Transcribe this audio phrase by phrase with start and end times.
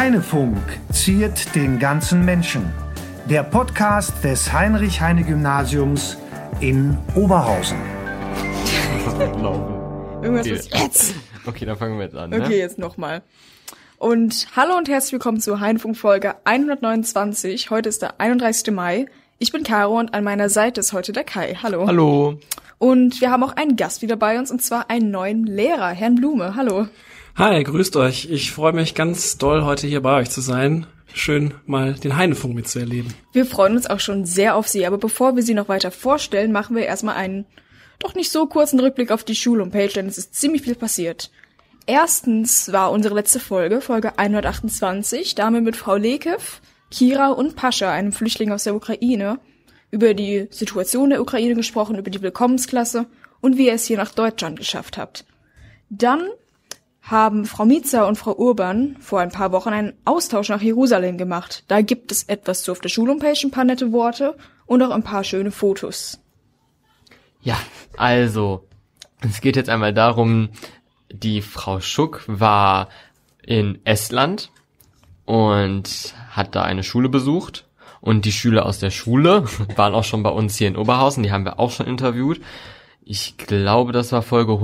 [0.00, 0.56] Heinefunk
[0.90, 2.72] ziert den ganzen Menschen.
[3.28, 6.16] Der Podcast des Heinrich-Heine-Gymnasiums
[6.60, 7.76] in Oberhausen.
[10.22, 11.14] Irgendwas ist jetzt.
[11.44, 12.32] Okay, dann fangen wir jetzt an.
[12.32, 12.56] Okay, Ne?
[12.56, 13.20] jetzt nochmal.
[13.98, 17.68] Und hallo und herzlich willkommen zur Heinfunk Folge 129.
[17.68, 18.72] Heute ist der 31.
[18.72, 19.04] Mai.
[19.38, 21.58] Ich bin Caro und an meiner Seite ist heute der Kai.
[21.62, 21.86] Hallo.
[21.86, 22.38] Hallo.
[22.78, 26.14] Und wir haben auch einen Gast wieder bei uns und zwar einen neuen Lehrer, Herrn
[26.14, 26.56] Blume.
[26.56, 26.86] Hallo.
[27.40, 28.28] Hi, grüßt euch.
[28.30, 30.86] Ich freue mich ganz doll, heute hier bei euch zu sein.
[31.14, 33.14] Schön, mal den Heinefunk mitzuerleben.
[33.32, 36.52] Wir freuen uns auch schon sehr auf Sie, aber bevor wir Sie noch weiter vorstellen,
[36.52, 37.46] machen wir erstmal einen
[37.98, 41.30] doch nicht so kurzen Rückblick auf die Schulhomepage, denn es ist ziemlich viel passiert.
[41.86, 46.60] Erstens war unsere letzte Folge, Folge 128, da haben wir mit Frau Lekev,
[46.90, 49.40] Kira und Pascha, einem Flüchtling aus der Ukraine,
[49.90, 53.06] über die Situation der Ukraine gesprochen, über die Willkommensklasse
[53.40, 55.24] und wie ihr es hier nach Deutschland geschafft habt.
[55.88, 56.28] Dann
[57.02, 61.64] haben Frau Mietzer und Frau Urban vor ein paar Wochen einen Austausch nach Jerusalem gemacht.
[61.68, 65.02] Da gibt es etwas zu auf der Schulhomepage, ein paar nette Worte und auch ein
[65.02, 66.20] paar schöne Fotos.
[67.42, 67.58] Ja,
[67.96, 68.68] also,
[69.20, 70.50] es geht jetzt einmal darum,
[71.10, 72.88] die Frau Schuck war
[73.42, 74.50] in Estland
[75.24, 77.66] und hat da eine Schule besucht.
[78.00, 79.44] Und die Schüler aus der Schule
[79.76, 82.40] waren auch schon bei uns hier in Oberhausen, die haben wir auch schon interviewt.
[83.02, 84.60] Ich glaube, das war Folge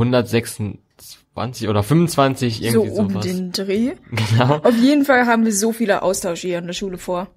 [1.37, 3.27] 126 oder 25, irgendwie so um sowas.
[3.27, 3.93] den Dreh.
[4.11, 7.29] Genau, Auf jeden Fall haben wir so viele Austausche hier in der Schule vor.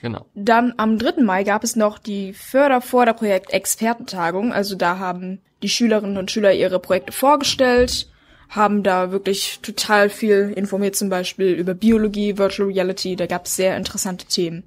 [0.00, 0.26] genau.
[0.34, 1.22] Dann am 3.
[1.22, 4.52] Mai gab es noch die Fördervorderprojekt Expertentagung.
[4.52, 8.08] Also da haben die Schülerinnen und Schüler ihre Projekte vorgestellt,
[8.48, 13.16] haben da wirklich total viel informiert, zum Beispiel über Biologie, Virtual Reality.
[13.16, 14.62] Da gab es sehr interessante Themen.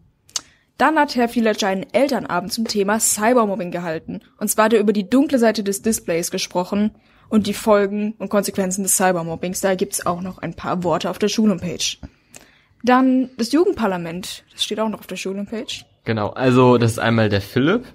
[0.77, 4.21] Dann hat Herr Villager einen Elternabend zum Thema Cybermobbing gehalten.
[4.39, 6.91] Und zwar hat er über die dunkle Seite des Displays gesprochen
[7.31, 9.61] und die Folgen und Konsequenzen des Cybermobbings.
[9.61, 11.97] Da gibt's auch noch ein paar Worte auf der Schulhomepage.
[12.83, 14.43] Dann das Jugendparlament.
[14.51, 15.85] Das steht auch noch auf der Schulhomepage.
[16.03, 17.85] Genau, also das ist einmal der Philipp,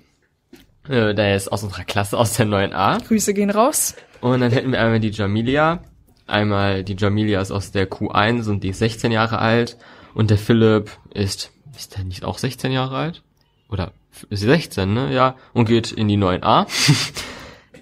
[0.88, 3.06] äh, der ist aus unserer Klasse, aus der 9a.
[3.06, 3.94] Grüße gehen raus.
[4.20, 5.82] Und dann hätten wir einmal die Jamilia.
[6.26, 9.76] Einmal die Jamilia ist aus der Q1 und die ist 16 Jahre alt.
[10.14, 13.22] Und der Philipp ist, ist der nicht auch 16 Jahre alt?
[13.68, 13.92] Oder
[14.30, 15.12] ist sie 16, ne?
[15.12, 15.36] Ja.
[15.52, 16.66] Und geht in die 9a.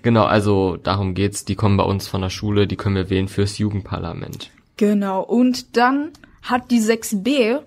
[0.04, 1.44] genau, also darum geht's.
[1.44, 4.52] Die kommen bei uns von der Schule, die können wir wählen fürs Jugendparlament.
[4.76, 5.22] Genau.
[5.22, 7.60] Und dann hat die 6b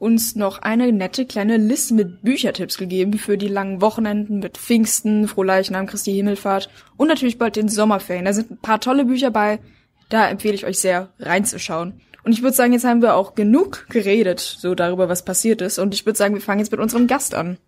[0.00, 5.28] uns noch eine nette kleine Liste mit Büchertipps gegeben für die langen Wochenenden mit Pfingsten,
[5.28, 8.24] Frohleichnam, Christi Himmelfahrt und natürlich bald den Sommerferien.
[8.24, 9.60] Da sind ein paar tolle Bücher bei.
[10.08, 12.00] Da empfehle ich euch sehr reinzuschauen.
[12.24, 15.78] Und ich würde sagen, jetzt haben wir auch genug geredet, so darüber, was passiert ist.
[15.78, 17.58] Und ich würde sagen, wir fangen jetzt mit unserem Gast an.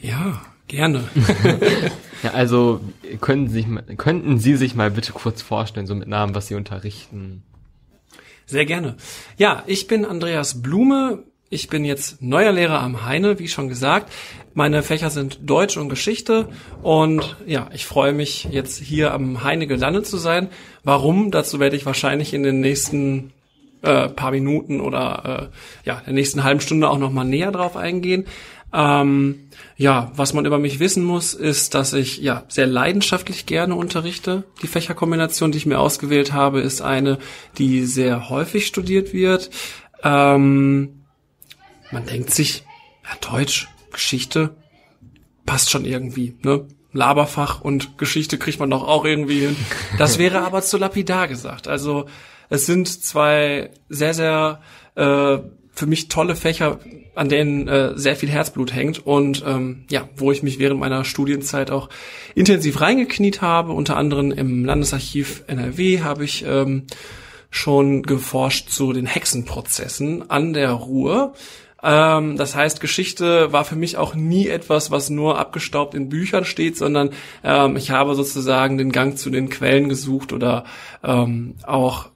[0.00, 1.04] Ja, gerne.
[2.22, 2.80] Ja, also
[3.20, 3.64] können Sie,
[3.96, 7.42] könnten Sie sich mal bitte kurz vorstellen, so mit Namen, was Sie unterrichten?
[8.46, 8.96] Sehr gerne.
[9.36, 11.24] Ja, ich bin Andreas Blume.
[11.50, 14.12] Ich bin jetzt neuer Lehrer am Heine, wie schon gesagt.
[14.52, 16.48] Meine Fächer sind Deutsch und Geschichte.
[16.82, 20.48] Und ja, ich freue mich jetzt hier am Heine gelandet zu sein.
[20.84, 21.30] Warum?
[21.30, 23.32] Dazu werde ich wahrscheinlich in den nächsten
[23.82, 25.50] äh, paar Minuten oder
[25.84, 28.26] äh, ja, der nächsten halben Stunde auch nochmal näher drauf eingehen.
[28.72, 33.74] Ähm, ja, was man über mich wissen muss, ist, dass ich ja sehr leidenschaftlich gerne
[33.74, 34.44] unterrichte.
[34.62, 37.18] Die Fächerkombination, die ich mir ausgewählt habe, ist eine,
[37.56, 39.50] die sehr häufig studiert wird.
[40.02, 41.04] Ähm,
[41.90, 42.64] man denkt sich,
[43.04, 44.54] ja, Deutsch, Geschichte,
[45.46, 46.66] passt schon irgendwie, ne?
[46.92, 49.56] Laberfach und Geschichte kriegt man doch auch irgendwie hin.
[49.98, 51.68] Das wäre aber zu lapidar gesagt.
[51.68, 52.06] Also
[52.48, 54.60] es sind zwei sehr, sehr
[54.94, 55.38] äh,
[55.72, 56.80] für mich tolle Fächer,
[57.18, 61.04] an denen äh, sehr viel Herzblut hängt und ähm, ja, wo ich mich während meiner
[61.04, 61.88] Studienzeit auch
[62.34, 63.72] intensiv reingekniet habe.
[63.72, 66.84] Unter anderem im Landesarchiv NRW habe ich ähm,
[67.50, 71.34] schon geforscht zu den Hexenprozessen an der Ruhr.
[71.82, 76.44] Ähm, das heißt, Geschichte war für mich auch nie etwas, was nur abgestaubt in Büchern
[76.44, 77.10] steht, sondern
[77.42, 80.64] ähm, ich habe sozusagen den Gang zu den Quellen gesucht oder
[81.02, 82.10] ähm, auch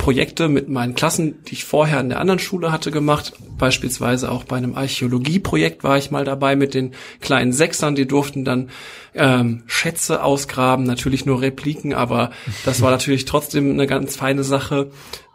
[0.00, 3.34] Projekte mit meinen Klassen, die ich vorher an der anderen Schule hatte, gemacht.
[3.58, 7.94] Beispielsweise auch bei einem Archäologieprojekt war ich mal dabei mit den kleinen Sechsern.
[7.94, 8.70] Die durften dann
[9.14, 12.30] ähm, Schätze ausgraben, natürlich nur Repliken, aber
[12.64, 14.90] das war natürlich trotzdem eine ganz feine Sache.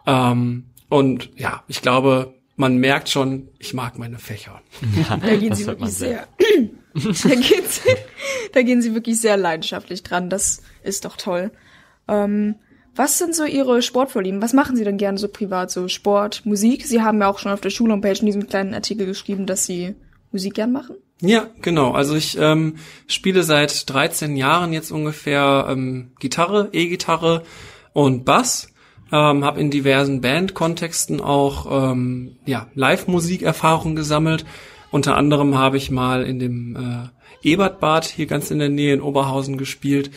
[0.07, 4.62] Ähm, und ja, ich glaube, man merkt schon, ich mag meine Fächer.
[4.95, 6.27] Ja, Da gehen sie wirklich sehr,
[6.95, 7.95] da, gehen sie,
[8.53, 10.31] da gehen sie wirklich sehr leidenschaftlich dran.
[10.31, 11.51] Das ist doch toll.
[12.07, 12.56] Ähm,
[12.95, 14.42] was sind so Ihre Sportvorlieben?
[14.42, 15.71] Was machen Sie denn gerne so privat?
[15.71, 16.86] So Sport, Musik?
[16.86, 19.95] Sie haben ja auch schon auf der Schulhomepage in diesem kleinen Artikel geschrieben, dass Sie
[20.31, 20.95] Musik gern machen.
[21.21, 21.92] Ja, genau.
[21.92, 22.75] Also ich ähm,
[23.07, 27.44] spiele seit 13 Jahren jetzt ungefähr ähm, Gitarre, E-Gitarre
[27.94, 28.74] und Bass.
[29.12, 34.45] ähm, habe in diversen Bandkontexten auch ähm, ja, Live-Musikerfahrung gesammelt.
[34.91, 39.01] Unter anderem habe ich mal in dem äh, Ebertbad hier ganz in der Nähe in
[39.01, 40.12] Oberhausen gespielt.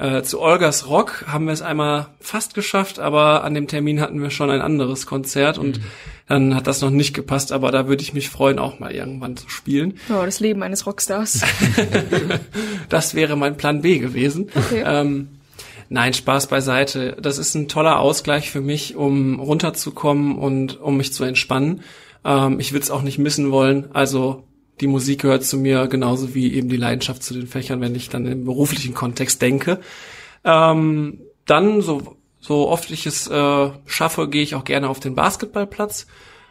[0.00, 4.22] Äh, zu Olgas Rock haben wir es einmal fast geschafft, aber an dem Termin hatten
[4.22, 5.84] wir schon ein anderes Konzert und mhm.
[6.26, 9.36] dann hat das noch nicht gepasst, aber da würde ich mich freuen, auch mal irgendwann
[9.36, 9.98] zu spielen.
[10.08, 11.42] Oh, das Leben eines Rockstars.
[12.88, 14.48] das wäre mein Plan B gewesen.
[14.54, 14.82] Okay.
[14.86, 15.28] Ähm,
[15.92, 17.16] Nein, Spaß beiseite.
[17.20, 21.82] Das ist ein toller Ausgleich für mich, um runterzukommen und um mich zu entspannen.
[22.24, 23.88] Ähm, ich würde es auch nicht missen wollen.
[23.92, 24.44] Also
[24.80, 28.08] die Musik gehört zu mir genauso wie eben die Leidenschaft zu den Fächern, wenn ich
[28.08, 29.80] dann im beruflichen Kontext denke.
[30.44, 35.14] Ähm, dann, so, so oft ich es äh, schaffe, gehe ich auch gerne auf den
[35.14, 36.06] Basketballplatz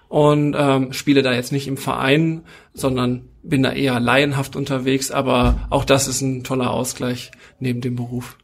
[0.08, 2.44] und ähm, spiele da jetzt nicht im Verein,
[2.74, 7.96] sondern bin da eher laienhaft unterwegs, aber auch das ist ein toller Ausgleich neben dem
[7.96, 8.38] Beruf.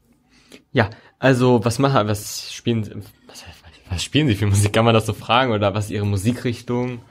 [0.72, 0.90] Ja,
[1.20, 3.44] also was machen, was spielen was,
[3.90, 4.74] was spielen Sie für Musik?
[4.74, 7.02] Kann man das so fragen oder was ist Ihre Musikrichtung?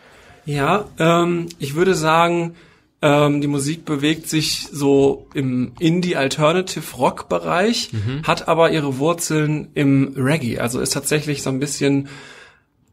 [0.46, 2.54] Ja, ähm, ich würde sagen,
[3.02, 8.22] ähm, die Musik bewegt sich so im Indie-Alternative-Rock-Bereich, mhm.
[8.22, 12.08] hat aber ihre Wurzeln im Reggae, also ist tatsächlich so ein bisschen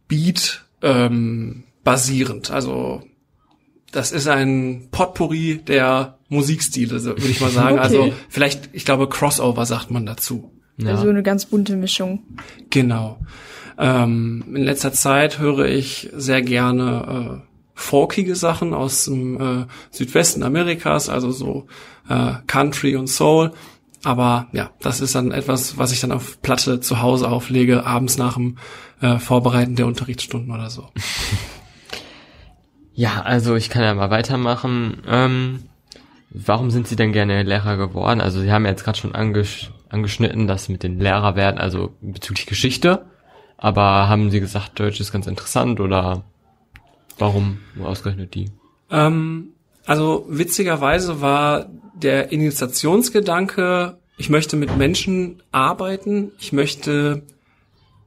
[0.08, 2.52] Beat ähm, basierend.
[2.52, 3.04] Also
[3.92, 7.80] das ist ein Potpourri der Musikstile, würde ich mal sagen.
[7.80, 8.12] Also okay.
[8.12, 10.52] Also vielleicht, ich glaube, Crossover sagt man dazu.
[10.78, 10.92] Ja.
[10.92, 12.24] Also eine ganz bunte Mischung.
[12.70, 13.20] Genau.
[13.78, 20.44] Ähm, in letzter Zeit höre ich sehr gerne äh, folkige Sachen aus dem äh, Südwesten
[20.44, 21.68] Amerikas, also so
[22.10, 23.52] äh, Country und Soul.
[24.04, 28.18] Aber ja, das ist dann etwas, was ich dann auf Platte zu Hause auflege, abends
[28.18, 28.58] nach dem
[29.00, 30.90] äh, Vorbereiten der Unterrichtsstunden oder so.
[32.94, 35.02] Ja, also ich kann ja mal weitermachen.
[35.08, 35.64] Ähm,
[36.30, 38.22] warum sind Sie denn gerne Lehrer geworden?
[38.22, 41.94] Also Sie haben ja jetzt gerade schon angesch angeschnitten, das mit den Lehrer werden, also
[42.02, 43.06] bezüglich Geschichte.
[43.62, 46.24] Aber haben Sie gesagt, Deutsch ist ganz interessant oder
[47.20, 48.50] warum ausgerechnet die?
[48.90, 49.50] Ähm,
[49.86, 57.22] also witzigerweise war der Initiationsgedanke, ich möchte mit Menschen arbeiten, ich möchte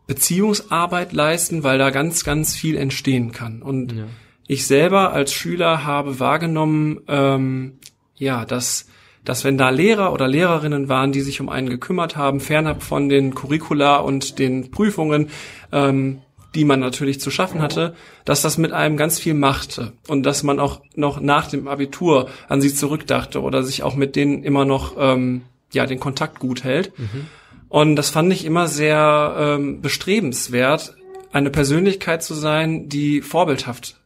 [0.09, 3.63] Beziehungsarbeit leisten, weil da ganz, ganz viel entstehen kann.
[3.63, 4.05] Und ja.
[4.49, 7.79] ich selber als Schüler habe wahrgenommen, ähm,
[8.17, 8.89] ja, dass
[9.25, 13.09] dass wenn da Lehrer oder Lehrerinnen waren, die sich um einen gekümmert haben, fernab von
[13.09, 15.31] den Curricula und den Prüfungen,
[15.73, 16.21] ähm,
[16.55, 17.95] die man natürlich zu schaffen hatte,
[18.25, 22.29] dass das mit einem ganz viel machte und dass man auch noch nach dem Abitur
[22.49, 25.43] an sie zurückdachte oder sich auch mit denen immer noch ähm,
[25.73, 26.97] ja den Kontakt gut hält.
[26.99, 27.27] Mhm.
[27.69, 30.95] Und das fand ich immer sehr ähm, bestrebenswert,
[31.33, 33.97] eine Persönlichkeit zu sein, die vorbildhaft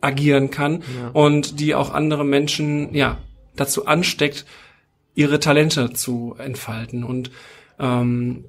[0.00, 1.10] agieren kann ja.
[1.12, 3.18] und die auch andere Menschen ja
[3.60, 4.46] dazu ansteckt,
[5.14, 7.04] ihre Talente zu entfalten.
[7.04, 7.30] Und
[7.78, 8.44] ähm,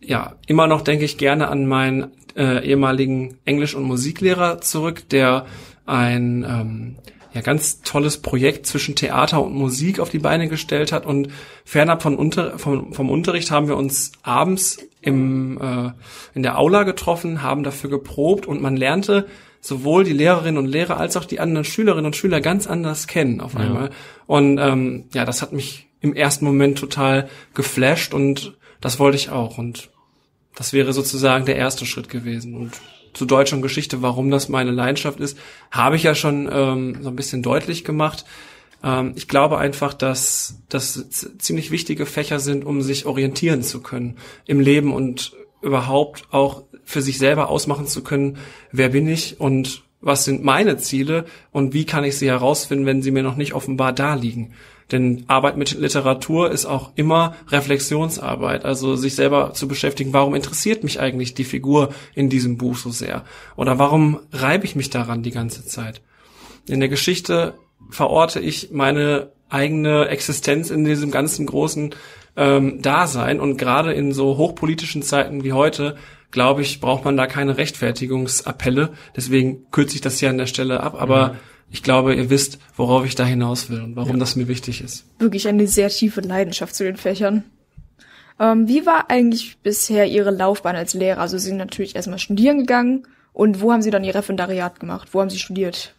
[0.00, 5.46] ja, immer noch denke ich gerne an meinen äh, ehemaligen Englisch- und Musiklehrer zurück, der
[5.86, 6.96] ein ähm,
[7.32, 11.28] ja, ganz tolles Projekt zwischen Theater und Musik auf die Beine gestellt hat und
[11.64, 15.92] fernab von Unter vom, vom Unterricht haben wir uns abends im, äh,
[16.34, 19.26] in der Aula getroffen, haben dafür geprobt und man lernte
[19.60, 23.40] sowohl die Lehrerinnen und Lehrer als auch die anderen Schülerinnen und Schüler ganz anders kennen
[23.40, 23.86] auf einmal.
[23.86, 23.90] Ja.
[24.26, 29.30] Und ähm, ja, das hat mich im ersten Moment total geflasht und das wollte ich
[29.30, 29.58] auch.
[29.58, 29.90] Und
[30.54, 32.54] das wäre sozusagen der erste Schritt gewesen.
[32.54, 32.72] Und
[33.12, 35.38] zu Deutsch und Geschichte, warum das meine Leidenschaft ist,
[35.70, 38.24] habe ich ja schon ähm, so ein bisschen deutlich gemacht.
[38.82, 41.04] Ähm, ich glaube einfach, dass das
[41.38, 45.32] ziemlich wichtige Fächer sind, um sich orientieren zu können im Leben und
[45.62, 48.38] überhaupt auch für sich selber ausmachen zu können,
[48.72, 53.02] wer bin ich und was sind meine Ziele und wie kann ich sie herausfinden, wenn
[53.02, 54.54] sie mir noch nicht offenbar da liegen.
[54.90, 60.82] Denn Arbeit mit Literatur ist auch immer Reflexionsarbeit, also sich selber zu beschäftigen, warum interessiert
[60.82, 63.24] mich eigentlich die Figur in diesem Buch so sehr?
[63.56, 66.02] Oder warum reibe ich mich daran die ganze Zeit?
[66.66, 67.54] In der Geschichte
[67.88, 71.94] verorte ich meine eigene Existenz in diesem ganzen großen
[72.36, 75.96] ähm, Dasein und gerade in so hochpolitischen Zeiten wie heute
[76.30, 78.90] glaube ich, braucht man da keine Rechtfertigungsappelle.
[79.16, 80.94] Deswegen kürze ich das hier an der Stelle ab.
[81.00, 81.36] Aber mhm.
[81.70, 84.18] ich glaube, ihr wisst, worauf ich da hinaus will und warum ja.
[84.18, 85.04] das mir wichtig ist.
[85.18, 87.44] Wirklich eine sehr tiefe Leidenschaft zu den Fächern.
[88.38, 91.20] Ähm, wie war eigentlich bisher Ihre Laufbahn als Lehrer?
[91.20, 93.06] Also Sie sind natürlich erstmal studieren gegangen.
[93.32, 95.08] Und wo haben Sie dann Ihr Referendariat gemacht?
[95.12, 95.94] Wo haben Sie studiert?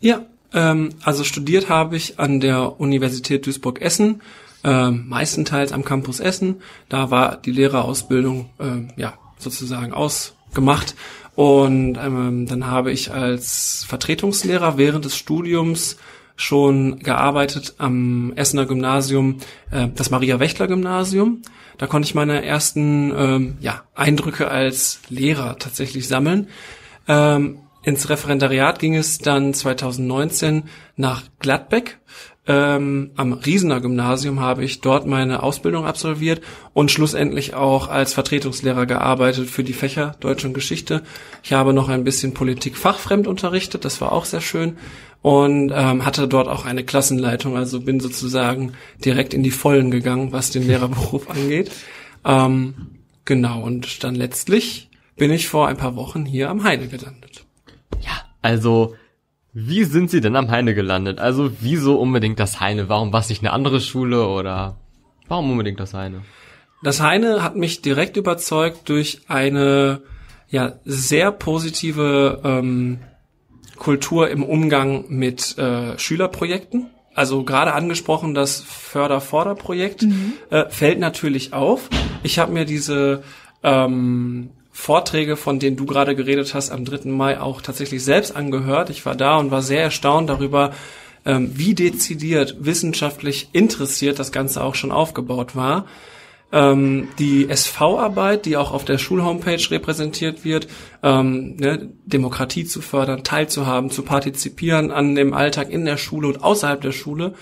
[0.00, 4.22] Ja, ähm, also studiert habe ich an der Universität Duisburg-Essen,
[4.62, 6.62] äh, meistenteils am Campus Essen.
[6.88, 10.94] Da war die Lehrerausbildung äh, ja sozusagen ausgemacht.
[11.34, 15.96] Und ähm, dann habe ich als Vertretungslehrer während des Studiums
[16.36, 19.38] schon gearbeitet am Essener Gymnasium,
[19.70, 21.42] äh, das Maria-Wächtler-Gymnasium.
[21.78, 26.48] Da konnte ich meine ersten ähm, ja, Eindrücke als Lehrer tatsächlich sammeln.
[27.08, 30.64] Ähm, ins Referendariat ging es dann 2019
[30.96, 31.98] nach Gladbeck.
[32.46, 36.42] Ähm, am Riesener Gymnasium habe ich dort meine Ausbildung absolviert
[36.74, 41.02] und schlussendlich auch als Vertretungslehrer gearbeitet für die Fächer Deutsch und Geschichte.
[41.42, 44.76] Ich habe noch ein bisschen Politik fachfremd unterrichtet, das war auch sehr schön
[45.22, 50.32] und ähm, hatte dort auch eine Klassenleitung, also bin sozusagen direkt in die Vollen gegangen,
[50.32, 51.70] was den Lehrerberuf angeht.
[52.26, 52.74] Ähm,
[53.24, 57.33] genau, und dann letztlich bin ich vor ein paar Wochen hier am Heide gelandet.
[58.00, 58.12] Ja,
[58.42, 58.94] also
[59.52, 61.20] wie sind Sie denn am Heine gelandet?
[61.20, 62.88] Also wieso unbedingt das Heine?
[62.88, 64.78] Warum war es nicht eine andere Schule oder
[65.28, 66.22] warum unbedingt das Heine?
[66.82, 70.02] Das Heine hat mich direkt überzeugt durch eine
[70.48, 72.98] ja sehr positive ähm,
[73.76, 76.90] Kultur im Umgang mit äh, Schülerprojekten.
[77.14, 80.32] Also gerade angesprochen, das Förder-Förder-Projekt mhm.
[80.50, 81.88] äh, fällt natürlich auf.
[82.24, 83.22] Ich habe mir diese
[83.62, 87.08] ähm, Vorträge, von denen du gerade geredet hast, am 3.
[87.08, 88.90] Mai auch tatsächlich selbst angehört.
[88.90, 90.72] Ich war da und war sehr erstaunt darüber,
[91.24, 95.86] ähm, wie dezidiert wissenschaftlich interessiert das Ganze auch schon aufgebaut war.
[96.50, 100.66] Ähm, die SV-Arbeit, die auch auf der Schulhomepage repräsentiert wird,
[101.04, 106.42] ähm, ne, Demokratie zu fördern, teilzuhaben, zu partizipieren an dem Alltag in der Schule und
[106.42, 107.34] außerhalb der Schule,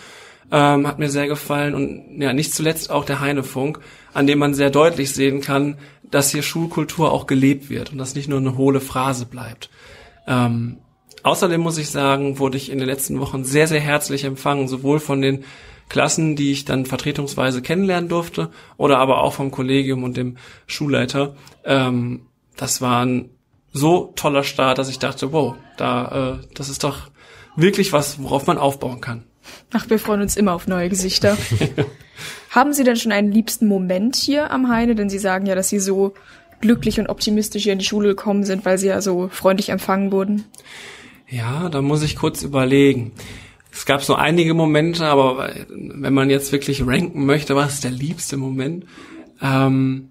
[0.51, 3.81] hat mir sehr gefallen und ja, nicht zuletzt auch der Heinefunk,
[4.15, 5.79] an dem man sehr deutlich sehen kann,
[6.11, 9.71] dass hier Schulkultur auch gelebt wird und das nicht nur eine hohle Phrase bleibt.
[10.27, 10.79] Ähm,
[11.23, 15.01] außerdem muss ich sagen, wurde ich in den letzten Wochen sehr, sehr herzlich empfangen, sowohl
[15.01, 15.45] von den
[15.89, 21.35] Klassen, die ich dann vertretungsweise kennenlernen durfte, oder aber auch vom Kollegium und dem Schulleiter.
[21.65, 22.27] Ähm,
[22.57, 23.31] das war ein
[23.73, 27.11] so toller Start, dass ich dachte, wow, da, äh, das ist doch
[27.57, 29.25] wirklich was, worauf man aufbauen kann.
[29.73, 31.37] Ach, wir freuen uns immer auf neue Gesichter.
[32.51, 34.95] Haben Sie denn schon einen liebsten Moment hier am Heine?
[34.95, 36.15] Denn Sie sagen ja, dass Sie so
[36.61, 40.13] glücklich und optimistisch hier in die Schule gekommen sind, weil Sie ja so freundlich empfangen
[40.13, 40.45] wurden.
[41.29, 43.13] Ja, da muss ich kurz überlegen.
[43.73, 47.91] Es gab so einige Momente, aber wenn man jetzt wirklich ranken möchte, was ist der
[47.91, 48.85] liebste Moment?
[49.41, 50.11] Ähm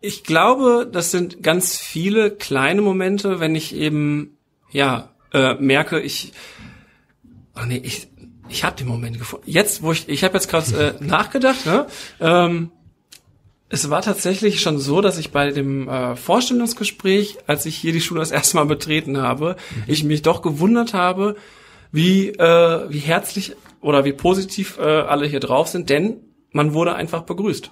[0.00, 4.38] ich glaube, das sind ganz viele kleine Momente, wenn ich eben
[4.70, 6.32] ja äh, merke, ich
[7.56, 8.08] oh nee, ich
[8.50, 9.48] ich habe den Moment gefunden.
[9.48, 11.86] Jetzt, wo ich, ich habe jetzt gerade äh, nachgedacht, ne?
[12.20, 12.72] Ähm,
[13.72, 18.00] es war tatsächlich schon so, dass ich bei dem äh, Vorstellungsgespräch, als ich hier die
[18.00, 19.84] Schule das erste Mal betreten habe, mhm.
[19.86, 21.36] ich mich doch gewundert habe,
[21.92, 26.16] wie äh, wie herzlich oder wie positiv äh, alle hier drauf sind, denn
[26.50, 27.70] man wurde einfach begrüßt.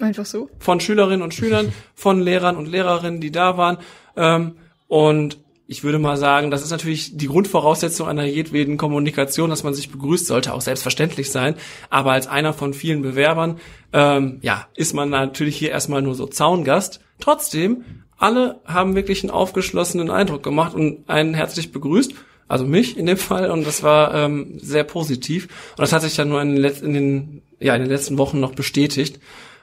[0.00, 0.50] Einfach so?
[0.58, 3.78] Von Schülerinnen und Schülern, von Lehrern und Lehrerinnen, die da waren.
[4.16, 4.56] Ähm,
[4.88, 5.38] und
[5.70, 9.92] ich würde mal sagen, das ist natürlich die Grundvoraussetzung einer jedweden Kommunikation, dass man sich
[9.92, 11.54] begrüßt, sollte auch selbstverständlich sein.
[11.90, 13.60] Aber als einer von vielen Bewerbern,
[13.92, 16.98] ähm, ja, ist man natürlich hier erstmal nur so Zaungast.
[17.20, 17.84] Trotzdem,
[18.18, 22.14] alle haben wirklich einen aufgeschlossenen Eindruck gemacht und einen herzlich begrüßt.
[22.48, 25.44] Also mich in dem Fall und das war ähm, sehr positiv
[25.76, 28.18] und das hat sich dann nur in den, letzten, in den, ja, in den letzten
[28.18, 29.20] Wochen noch bestätigt.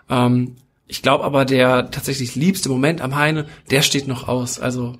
[0.09, 0.55] Ähm,
[0.87, 4.57] ich glaube aber, der tatsächlich liebste Moment am Heine, der steht noch aus.
[4.57, 4.95] Also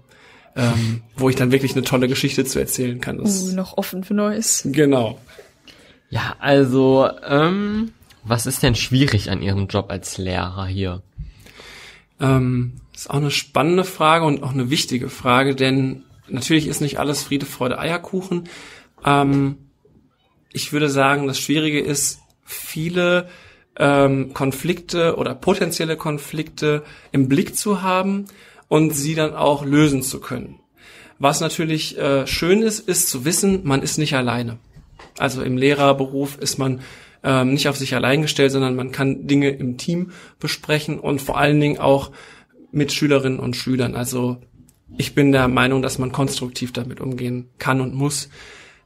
[0.58, 3.20] ähm, wo ich dann wirklich eine tolle Geschichte zu erzählen kann.
[3.20, 4.64] Das uh, noch offen für Neues.
[4.66, 5.20] Genau.
[6.10, 7.92] Ja, also, ähm,
[8.24, 11.04] was ist denn schwierig an Ihrem Job als Lehrer hier?
[12.20, 17.00] Ähm, ist auch eine spannende Frage und auch eine wichtige Frage, denn natürlich ist nicht
[17.00, 18.50] alles Friede, Freude, Eierkuchen.
[19.06, 19.58] Ähm,
[20.52, 23.30] ich würde sagen, das Schwierige ist, viele
[23.78, 28.26] ähm, Konflikte oder potenzielle Konflikte im Blick zu haben
[28.68, 30.60] und sie dann auch lösen zu können.
[31.20, 34.60] Was natürlich äh, schön ist, ist zu wissen, man ist nicht alleine.
[35.18, 36.82] Also im Lehrerberuf ist man
[37.24, 41.38] ähm, nicht auf sich allein gestellt, sondern man kann Dinge im Team besprechen und vor
[41.38, 42.12] allen Dingen auch
[42.72, 43.96] mit Schülerinnen und Schülern.
[43.96, 44.38] Also
[44.98, 48.30] ich bin der Meinung, dass man konstruktiv damit umgehen kann und muss.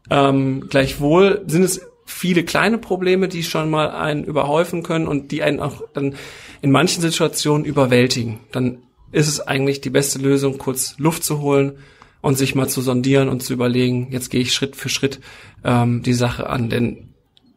[0.10, 5.44] Ähm, gleichwohl sind es viele kleine Probleme, die schon mal einen überhäufen können und die
[5.44, 6.16] einen auch dann
[6.62, 8.40] in manchen Situationen überwältigen.
[8.52, 8.80] Dann
[9.12, 11.74] ist es eigentlich die beste Lösung, kurz Luft zu holen
[12.22, 15.20] und sich mal zu sondieren und zu überlegen, jetzt gehe ich Schritt für Schritt
[15.64, 16.70] ähm, die Sache an.
[16.70, 17.10] Denn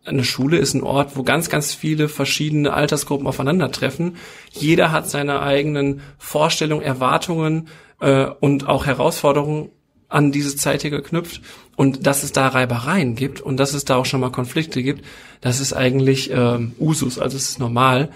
[0.04, 4.16] eine Schule ist ein Ort, wo ganz, ganz viele verschiedene Altersgruppen aufeinandertreffen.
[4.52, 7.68] Jeder hat seine eigenen Vorstellungen, Erwartungen
[8.00, 9.70] äh, und auch Herausforderungen
[10.08, 11.40] an diese Zeit hier geknüpft.
[11.76, 15.04] Und dass es da Reibereien gibt und dass es da auch schon mal Konflikte gibt,
[15.40, 18.10] das ist eigentlich ähm, Usus, also es ist normal.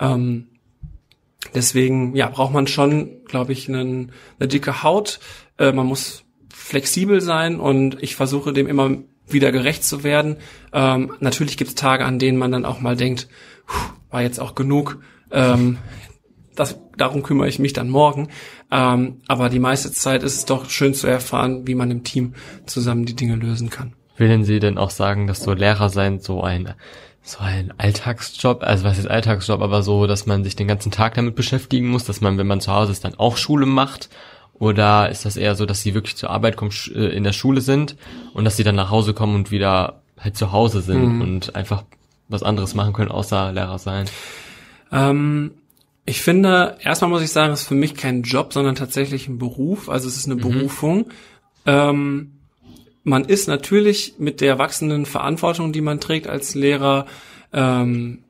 [0.00, 0.48] Ähm,
[1.56, 5.20] Deswegen, ja, braucht man schon, glaube ich, einen, eine dicke Haut.
[5.58, 8.90] Äh, man muss flexibel sein und ich versuche dem immer
[9.26, 10.36] wieder gerecht zu werden.
[10.74, 13.28] Ähm, natürlich gibt es Tage, an denen man dann auch mal denkt,
[14.10, 14.98] war jetzt auch genug.
[15.30, 15.78] Ähm,
[16.54, 18.28] das, darum kümmere ich mich dann morgen.
[18.70, 22.34] Ähm, aber die meiste Zeit ist es doch schön zu erfahren, wie man im Team
[22.66, 23.94] zusammen die Dinge lösen kann.
[24.18, 26.74] Willen Sie denn auch sagen, dass so Lehrer sein so ein
[27.26, 31.14] so ein Alltagsjob, also was ist Alltagsjob, aber so, dass man sich den ganzen Tag
[31.14, 34.08] damit beschäftigen muss, dass man, wenn man zu Hause ist, dann auch Schule macht?
[34.54, 37.60] Oder ist das eher so, dass sie wirklich zur Arbeit kommen, äh, in der Schule
[37.60, 37.96] sind
[38.32, 41.20] und dass sie dann nach Hause kommen und wieder halt zu Hause sind mhm.
[41.20, 41.82] und einfach
[42.28, 44.06] was anderes machen können, außer Lehrer sein?
[44.92, 45.50] Ähm,
[46.04, 49.38] ich finde, erstmal muss ich sagen, es ist für mich kein Job, sondern tatsächlich ein
[49.38, 49.88] Beruf.
[49.88, 50.40] Also es ist eine mhm.
[50.40, 51.06] Berufung.
[51.66, 52.35] Ähm,
[53.06, 57.06] man ist natürlich mit der wachsenden Verantwortung, die man trägt als Lehrer,
[57.52, 58.24] ähm,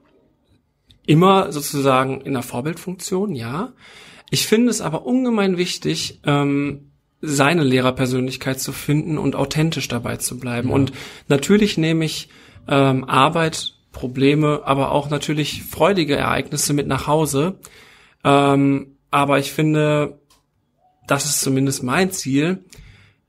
[1.07, 3.73] immer sozusagen in der Vorbildfunktion, ja.
[4.29, 6.91] Ich finde es aber ungemein wichtig, ähm,
[7.23, 10.69] seine Lehrerpersönlichkeit zu finden und authentisch dabei zu bleiben.
[10.69, 10.75] Ja.
[10.75, 10.93] Und
[11.29, 12.29] natürlich nehme ich
[12.69, 17.61] ähm, Arbeit, Probleme, aber auch natürlich freudige Ereignisse mit nach Hause.
[18.25, 20.21] Ähm, aber ich finde,
[21.07, 22.63] das ist zumindest mein Ziel,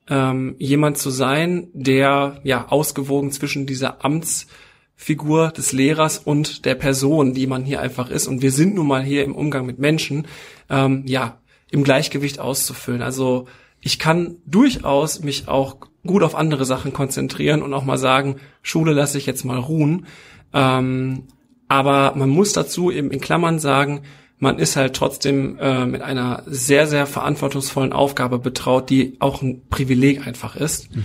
[0.10, 7.34] ähm, jemand zu sein, der ja ausgewogen zwischen dieser Amtsfigur des Lehrers und der Person,
[7.34, 8.28] die man hier einfach ist.
[8.28, 10.28] Und wir sind nun mal hier im Umgang mit Menschen,
[10.70, 13.02] ähm, ja, im Gleichgewicht auszufüllen.
[13.02, 13.48] Also
[13.82, 18.94] ich kann durchaus mich auch gut auf andere Sachen konzentrieren und auch mal sagen, Schule
[18.94, 20.06] lasse ich jetzt mal ruhen.
[20.54, 21.24] Ähm,
[21.68, 24.04] aber man muss dazu eben in Klammern sagen,
[24.40, 29.68] man ist halt trotzdem äh, mit einer sehr, sehr verantwortungsvollen Aufgabe betraut, die auch ein
[29.70, 30.96] Privileg einfach ist.
[30.96, 31.04] Mhm.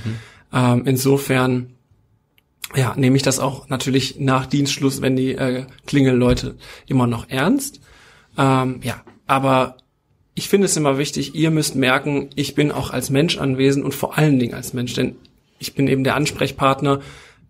[0.52, 1.74] Ähm, insofern
[2.74, 7.80] ja, nehme ich das auch natürlich nach Dienstschluss, wenn die äh, Klingelleute immer noch ernst.
[8.38, 9.76] Ähm, ja, aber
[10.34, 13.94] ich finde es immer wichtig, ihr müsst merken, ich bin auch als Mensch anwesend und
[13.94, 15.16] vor allen Dingen als Mensch, denn
[15.58, 17.00] ich bin eben der Ansprechpartner,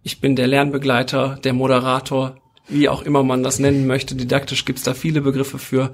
[0.03, 2.42] ich bin der Lernbegleiter, der Moderator,
[2.73, 4.15] wie auch immer man das nennen möchte.
[4.15, 5.93] Didaktisch gibt's da viele Begriffe für.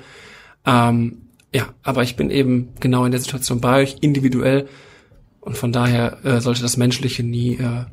[0.67, 4.69] Ähm, ja, aber ich bin eben genau in der Situation bei euch, individuell.
[5.41, 7.85] Und von daher äh, sollte das Menschliche nie äh,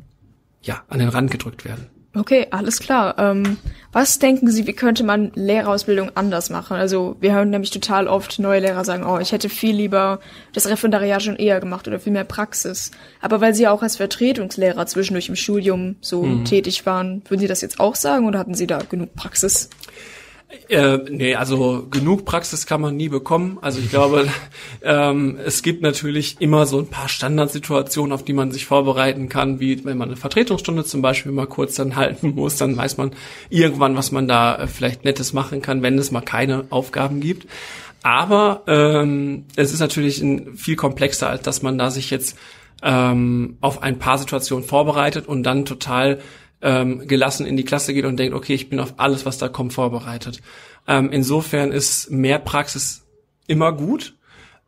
[0.62, 1.88] ja, an den Rand gedrückt werden.
[2.16, 3.16] Okay, alles klar.
[3.18, 3.58] Ähm,
[3.92, 6.78] was denken Sie, wie könnte man Lehrerausbildung anders machen?
[6.78, 10.20] Also wir hören nämlich total oft neue Lehrer sagen, oh, ich hätte viel lieber
[10.54, 12.92] das Referendariat schon eher gemacht oder viel mehr Praxis.
[13.22, 16.46] Aber weil Sie ja auch als Vertretungslehrer zwischendurch im Studium so mhm.
[16.46, 19.70] tätig waren, würden Sie das jetzt auch sagen oder hatten Sie da genug Praxis?
[20.70, 23.58] Äh, nee, also genug Praxis kann man nie bekommen.
[23.62, 24.28] Also ich glaube,
[24.82, 29.60] ähm, es gibt natürlich immer so ein paar Standardsituationen, auf die man sich vorbereiten kann,
[29.60, 33.12] wie wenn man eine Vertretungsstunde zum Beispiel mal kurz dann halten muss, dann weiß man
[33.50, 37.48] irgendwann, was man da äh, vielleicht Nettes machen kann, wenn es mal keine Aufgaben gibt.
[38.04, 42.38] Aber ähm, es ist natürlich ein, viel komplexer, als dass man da sich jetzt
[42.84, 46.20] ähm, auf ein paar Situationen vorbereitet und dann total
[46.62, 49.48] ähm, gelassen in die Klasse geht und denkt, okay, ich bin auf alles, was da
[49.48, 50.42] kommt, vorbereitet.
[50.88, 53.06] Ähm, insofern ist mehr Praxis
[53.48, 54.16] immer gut.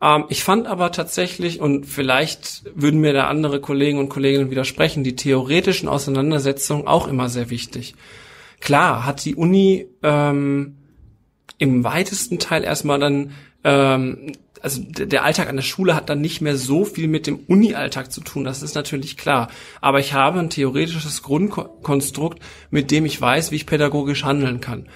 [0.01, 5.03] Ähm, ich fand aber tatsächlich, und vielleicht würden mir da andere Kollegen und Kolleginnen widersprechen,
[5.03, 7.95] die theoretischen Auseinandersetzungen auch immer sehr wichtig.
[8.59, 10.77] Klar hat die Uni ähm,
[11.57, 13.31] im weitesten Teil erstmal dann
[13.63, 17.39] ähm, also der Alltag an der Schule hat dann nicht mehr so viel mit dem
[17.47, 19.49] Uni-Alltag zu tun, das ist natürlich klar.
[19.81, 22.39] Aber ich habe ein theoretisches Grundkonstrukt,
[22.69, 24.87] mit dem ich weiß, wie ich pädagogisch handeln kann.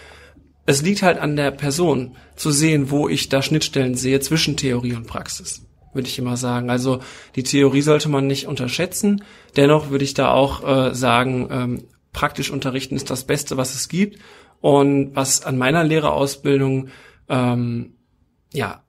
[0.65, 4.93] Es liegt halt an der Person zu sehen, wo ich da Schnittstellen sehe zwischen Theorie
[4.93, 6.69] und Praxis, würde ich immer sagen.
[6.69, 6.99] Also
[7.35, 9.23] die Theorie sollte man nicht unterschätzen.
[9.55, 13.89] Dennoch würde ich da auch äh, sagen, ähm, praktisch unterrichten ist das Beste, was es
[13.89, 14.19] gibt.
[14.59, 16.89] Und was an meiner Lehrerausbildung
[17.27, 17.95] ähm,
[18.53, 18.83] ja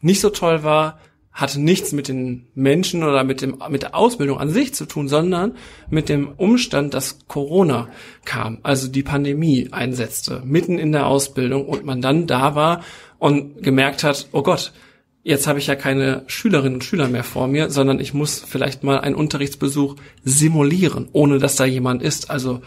[0.00, 0.98] nicht so toll war,
[1.32, 5.08] hatte nichts mit den Menschen oder mit dem mit der Ausbildung an sich zu tun,
[5.08, 5.56] sondern
[5.88, 7.88] mit dem Umstand, dass Corona
[8.24, 12.82] kam, also die Pandemie einsetzte mitten in der Ausbildung und man dann da war
[13.18, 14.72] und gemerkt hat, oh Gott,
[15.22, 18.82] jetzt habe ich ja keine Schülerinnen und Schüler mehr vor mir, sondern ich muss vielleicht
[18.82, 22.60] mal einen Unterrichtsbesuch simulieren, ohne dass da jemand ist, also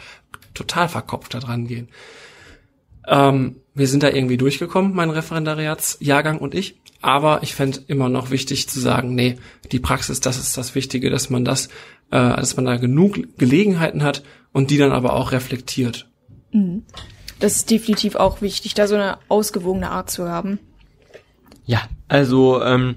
[0.54, 1.90] total verkopft da dran gehen.
[3.08, 6.80] Ähm, wir sind da irgendwie durchgekommen, mein Referendariatsjahrgang und ich.
[7.02, 9.38] Aber ich fände immer noch wichtig zu sagen, nee,
[9.72, 11.68] die Praxis, das ist das Wichtige, dass man das,
[12.12, 16.08] äh, dass man da genug Gelegenheiten hat und die dann aber auch reflektiert.
[16.52, 16.84] Mhm.
[17.40, 20.60] Das ist definitiv auch wichtig, da so eine ausgewogene Art zu haben.
[21.66, 22.96] Ja, also ähm,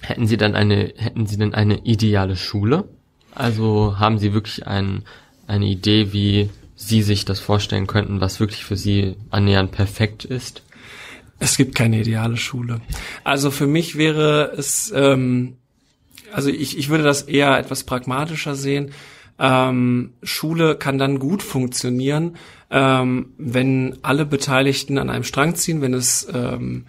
[0.00, 2.88] hätten Sie dann eine, hätten Sie denn eine ideale Schule?
[3.34, 5.04] Also haben Sie wirklich ein,
[5.46, 10.62] eine Idee, wie Sie sich das vorstellen könnten, was wirklich für Sie annähernd perfekt ist?
[11.38, 12.80] Es gibt keine ideale Schule.
[13.22, 15.56] Also für mich wäre es ähm,
[16.34, 18.90] also ich, ich würde das eher etwas pragmatischer sehen.
[19.38, 22.36] Ähm, Schule kann dann gut funktionieren,
[22.70, 26.86] ähm, wenn alle Beteiligten an einem Strang ziehen, wenn es ähm,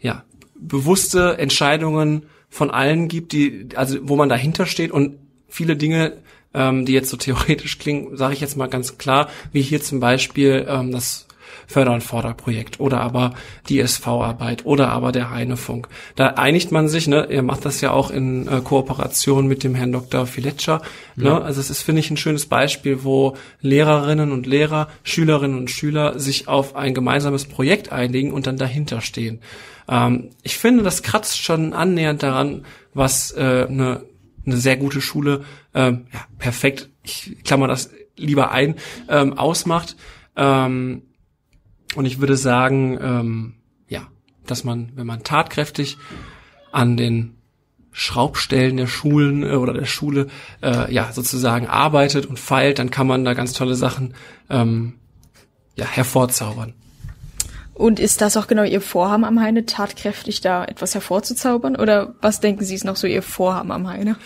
[0.00, 5.16] ja bewusste Entscheidungen von allen gibt, die also wo man dahinter steht und
[5.48, 6.18] viele Dinge,
[6.54, 10.00] ähm, die jetzt so theoretisch klingen, sage ich jetzt mal ganz klar, wie hier zum
[10.00, 11.26] Beispiel ähm, das
[11.66, 13.34] Förder- und Forderprojekt oder aber
[13.68, 15.88] die SV-Arbeit oder aber der Heinefunk.
[16.16, 19.74] Da einigt man sich, ne, ihr macht das ja auch in äh, Kooperation mit dem
[19.74, 20.26] Herrn Dr.
[20.26, 20.82] Filetscher.
[21.16, 21.26] Ne?
[21.26, 21.40] Ja.
[21.40, 26.18] Also es ist, finde ich, ein schönes Beispiel, wo Lehrerinnen und Lehrer, Schülerinnen und Schüler
[26.18, 29.40] sich auf ein gemeinsames Projekt einigen und dann dahinter stehen.
[29.88, 34.02] Ähm, ich finde, das kratzt schon annähernd daran, was äh, eine,
[34.46, 38.76] eine sehr gute Schule, ähm, ja, perfekt, ich klammer das lieber ein,
[39.08, 39.96] ähm, ausmacht.
[40.36, 41.02] Ähm,
[41.94, 43.54] und ich würde sagen, ähm,
[43.88, 44.08] ja,
[44.46, 45.96] dass man, wenn man tatkräftig
[46.72, 47.36] an den
[47.92, 50.26] Schraubstellen der Schulen äh, oder der Schule
[50.60, 54.14] äh, ja sozusagen arbeitet und feilt, dann kann man da ganz tolle Sachen
[54.50, 54.94] ähm,
[55.76, 56.74] ja hervorzaubern.
[57.74, 61.76] Und ist das auch genau Ihr Vorhaben am Heine, tatkräftig da etwas hervorzuzaubern?
[61.76, 64.16] Oder was denken Sie ist noch so Ihr Vorhaben am Heine?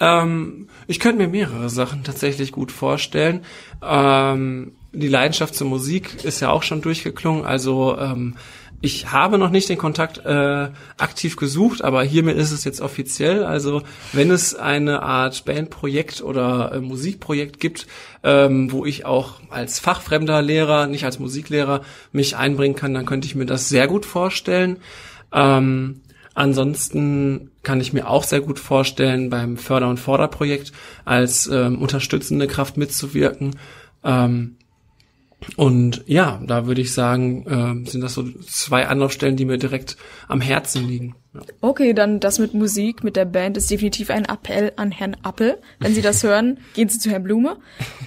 [0.00, 3.44] Ähm, ich könnte mir mehrere Sachen tatsächlich gut vorstellen.
[3.82, 7.44] Ähm, die Leidenschaft zur Musik ist ja auch schon durchgeklungen.
[7.44, 8.36] Also ähm,
[8.84, 10.68] ich habe noch nicht den Kontakt äh,
[10.98, 13.42] aktiv gesucht, aber hiermit ist es jetzt offiziell.
[13.42, 17.86] Also wenn es eine Art Bandprojekt oder äh, Musikprojekt gibt,
[18.22, 21.80] ähm, wo ich auch als fachfremder Lehrer, nicht als Musiklehrer,
[22.12, 24.76] mich einbringen kann, dann könnte ich mir das sehr gut vorstellen.
[25.32, 26.02] Ähm,
[26.34, 30.72] ansonsten kann ich mir auch sehr gut vorstellen, beim Förder- und Forderprojekt
[31.06, 33.56] als ähm, unterstützende Kraft mitzuwirken.
[34.04, 34.56] Ähm,
[35.56, 39.96] und ja, da würde ich sagen, äh, sind das so zwei Anlaufstellen, die mir direkt
[40.28, 41.14] am Herzen liegen.
[41.32, 41.40] Ja.
[41.60, 45.58] Okay, dann das mit Musik, mit der Band ist definitiv ein Appell an Herrn Appel.
[45.80, 47.56] Wenn Sie das hören, gehen Sie zu Herrn Blume.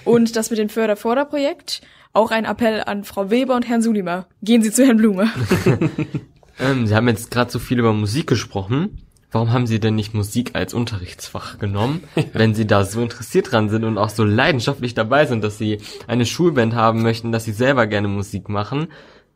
[0.04, 1.82] Und das mit dem Förder-Förder-Projekt,
[2.14, 4.28] auch ein Appell an Frau Weber und Herrn Sulima.
[4.42, 5.30] Gehen Sie zu Herrn Blume.
[6.60, 9.07] ähm, Sie haben jetzt gerade so viel über Musik gesprochen.
[9.32, 13.70] Warum haben Sie denn nicht Musik als Unterrichtsfach genommen, wenn Sie da so interessiert dran
[13.70, 17.52] sind und auch so leidenschaftlich dabei sind, dass Sie eine Schulband haben möchten, dass Sie
[17.52, 18.88] selber gerne Musik machen?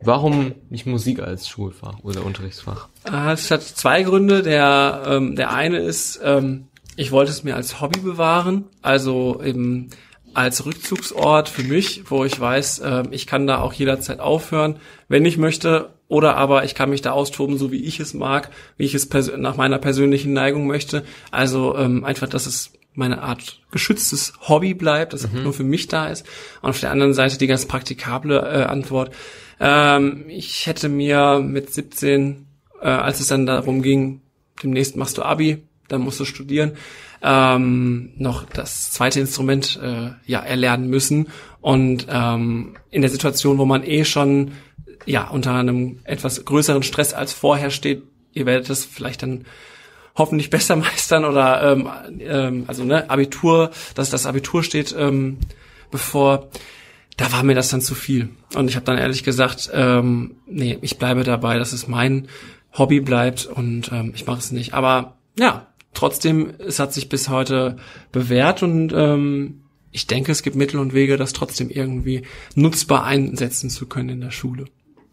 [0.04, 2.90] Warum nicht Musik als Schulfach oder Unterrichtsfach?
[3.04, 4.42] Ah, es hat zwei Gründe.
[4.42, 9.90] Der, ähm, der eine ist, ähm, ich wollte es mir als Hobby bewahren, also eben
[10.34, 14.78] als Rückzugsort für mich, wo ich weiß, äh, ich kann da auch jederzeit aufhören,
[15.08, 18.50] wenn ich möchte oder aber ich kann mich da austoben, so wie ich es mag,
[18.76, 21.06] wie ich es nach meiner persönlichen Neigung möchte.
[21.32, 25.44] Also ähm, einfach, dass es meine Art geschütztes Hobby bleibt, das mhm.
[25.44, 26.26] nur für mich da ist.
[26.62, 29.14] Und auf der anderen Seite die ganz praktikable äh, Antwort.
[29.62, 32.46] Ähm, ich hätte mir mit 17,
[32.82, 34.20] äh, als es dann darum ging,
[34.62, 36.74] demnächst machst du Abi, dann musst du studieren,
[37.24, 41.30] ähm, noch das zweite Instrument äh, ja erlernen müssen.
[41.62, 44.52] Und ähm, in der Situation, wo man eh schon
[45.06, 48.04] ja, unter einem etwas größeren Stress als vorher steht.
[48.34, 49.46] Ihr werdet das vielleicht dann
[50.16, 55.38] hoffentlich besser meistern oder ähm, ähm, also ne Abitur, dass das Abitur steht ähm,
[55.90, 56.50] bevor.
[57.18, 60.80] Da war mir das dann zu viel und ich habe dann ehrlich gesagt, ähm, nee,
[60.82, 62.30] ich bleibe dabei, dass es mein
[62.74, 64.74] Hobby bleibt und ähm, ich mache es nicht.
[64.74, 67.78] Aber ja, trotzdem, es hat sich bis heute
[68.12, 69.62] bewährt und ähm,
[69.92, 72.24] ich denke, es gibt Mittel und Wege, das trotzdem irgendwie
[72.56, 74.66] nutzbar einsetzen zu können in der Schule.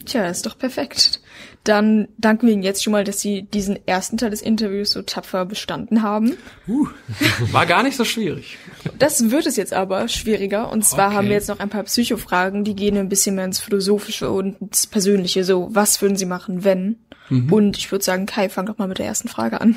[0.08, 1.20] Tja, das ist doch perfekt.
[1.64, 5.02] Dann danken wir Ihnen jetzt schon mal, dass Sie diesen ersten Teil des Interviews so
[5.02, 6.38] tapfer bestanden haben.
[6.66, 6.86] Uh,
[7.52, 8.56] war gar nicht so schwierig.
[8.98, 10.72] Das wird es jetzt aber schwieriger.
[10.72, 11.16] Und zwar okay.
[11.16, 14.58] haben wir jetzt noch ein paar Psychofragen, die gehen ein bisschen mehr ins Philosophische und
[14.62, 15.44] ins Persönliche.
[15.44, 16.96] So, was würden Sie machen, wenn?
[17.28, 17.52] Mhm.
[17.52, 19.76] Und ich würde sagen, Kai, fang doch mal mit der ersten Frage an.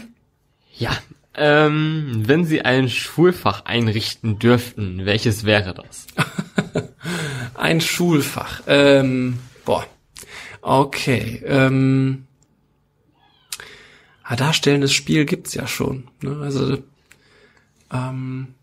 [0.78, 0.91] Ja,
[1.36, 6.08] ähm, wenn Sie ein Schulfach einrichten dürften, welches wäre das?
[7.56, 8.62] ein Schulfach.
[8.67, 9.86] Ähm, boah.
[10.62, 11.42] Okay.
[11.46, 12.26] Ähm,
[14.30, 16.08] ja, darstellendes Spiel gibt's ja schon.
[16.22, 16.38] Ne?
[16.42, 16.78] Also
[17.92, 18.56] ähm,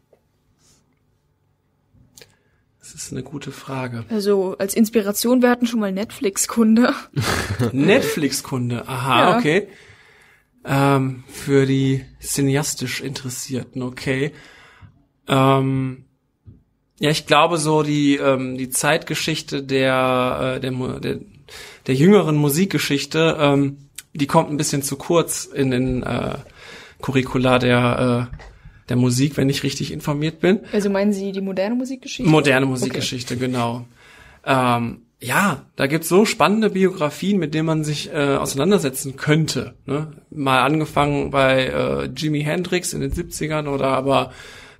[2.81, 4.05] das ist eine gute Frage.
[4.09, 6.95] Also als Inspiration, wir hatten schon mal Netflix-Kunde.
[7.73, 9.39] Netflix-Kunde, aha, ja.
[9.39, 9.69] okay.
[10.65, 14.33] Ähm, für die cineastisch Interessierten, okay.
[15.27, 16.05] Ähm,
[16.99, 21.21] ja, ich glaube so die ähm, die Zeitgeschichte der äh, der, der
[21.89, 23.79] der jüngeren Musikgeschichte, ähm,
[24.15, 26.37] die kommt ein bisschen zu kurz in den äh,
[27.01, 28.37] Curricula der, äh,
[28.89, 30.61] der Musik, wenn ich richtig informiert bin.
[30.73, 32.31] Also meinen Sie die moderne Musikgeschichte?
[32.31, 33.47] Moderne Musikgeschichte, okay.
[33.47, 33.87] genau.
[34.45, 39.75] Ähm, ja, da gibt's so spannende Biografien, mit denen man sich äh, auseinandersetzen könnte.
[39.87, 40.13] Ne?
[40.31, 44.33] Mal angefangen bei äh, Jimi Hendrix in den 70ern oder aber,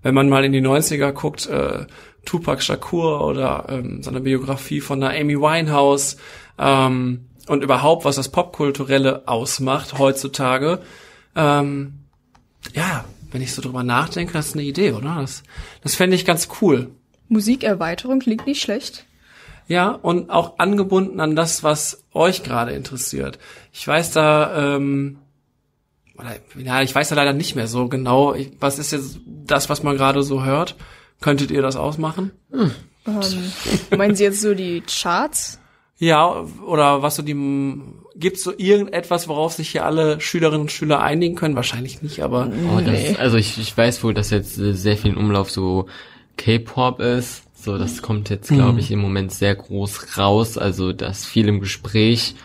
[0.03, 1.87] wenn man mal in die 90er guckt, äh,
[2.25, 6.19] Tupac Shakur oder ähm, so eine Biografie von der Amy Winehouse
[6.59, 10.81] ähm, und überhaupt, was das Popkulturelle ausmacht heutzutage.
[11.35, 11.95] Ähm,
[12.75, 15.17] ja, wenn ich so drüber nachdenke, das ist eine Idee, oder?
[15.21, 15.43] Das,
[15.83, 16.91] das fände ich ganz cool.
[17.29, 19.05] Musikerweiterung klingt nicht schlecht.
[19.67, 23.39] Ja, und auch angebunden an das, was euch gerade interessiert.
[23.73, 25.19] Ich weiß da, ähm,
[26.17, 28.35] oder, ja, ich weiß da leider nicht mehr so genau.
[28.35, 30.75] Ich, was ist jetzt das, was man gerade so hört?
[31.21, 32.33] Könntet ihr das ausmachen?
[32.53, 32.73] Ähm,
[33.97, 35.61] meinen Sie jetzt so die Charts?
[35.99, 37.37] Ja, oder was so die,
[38.15, 41.57] gibt's so irgendetwas, worauf sich hier alle Schülerinnen und Schüler einigen können?
[41.57, 42.51] Wahrscheinlich nicht, aber.
[42.73, 45.87] Oh, das, also ich, ich weiß wohl, dass jetzt äh, sehr viel Umlauf so
[46.37, 47.43] K-Pop ist.
[47.61, 50.57] So, das kommt jetzt, glaube ich, im Moment sehr groß raus.
[50.57, 52.37] Also das viel im Gespräch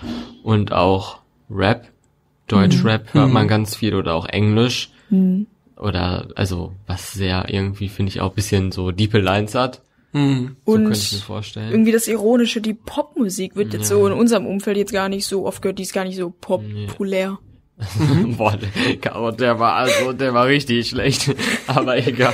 [0.41, 1.19] und auch
[1.51, 1.87] Rap,
[2.47, 4.89] Deutschrap hört man ganz viel oder auch Englisch.
[5.77, 9.81] Oder also was sehr irgendwie finde ich auch bisschen so diepe Lines hat.
[10.13, 10.55] Hm.
[10.65, 11.71] So Und könnte ich mir vorstellen.
[11.71, 13.97] Irgendwie das Ironische, die Popmusik wird jetzt Ja.
[13.97, 16.29] so in unserem Umfeld jetzt gar nicht so oft gehört, die ist gar nicht so
[16.29, 17.39] populär.
[18.37, 21.33] Boah, der, der war also, der war richtig schlecht.
[21.67, 22.33] Aber egal.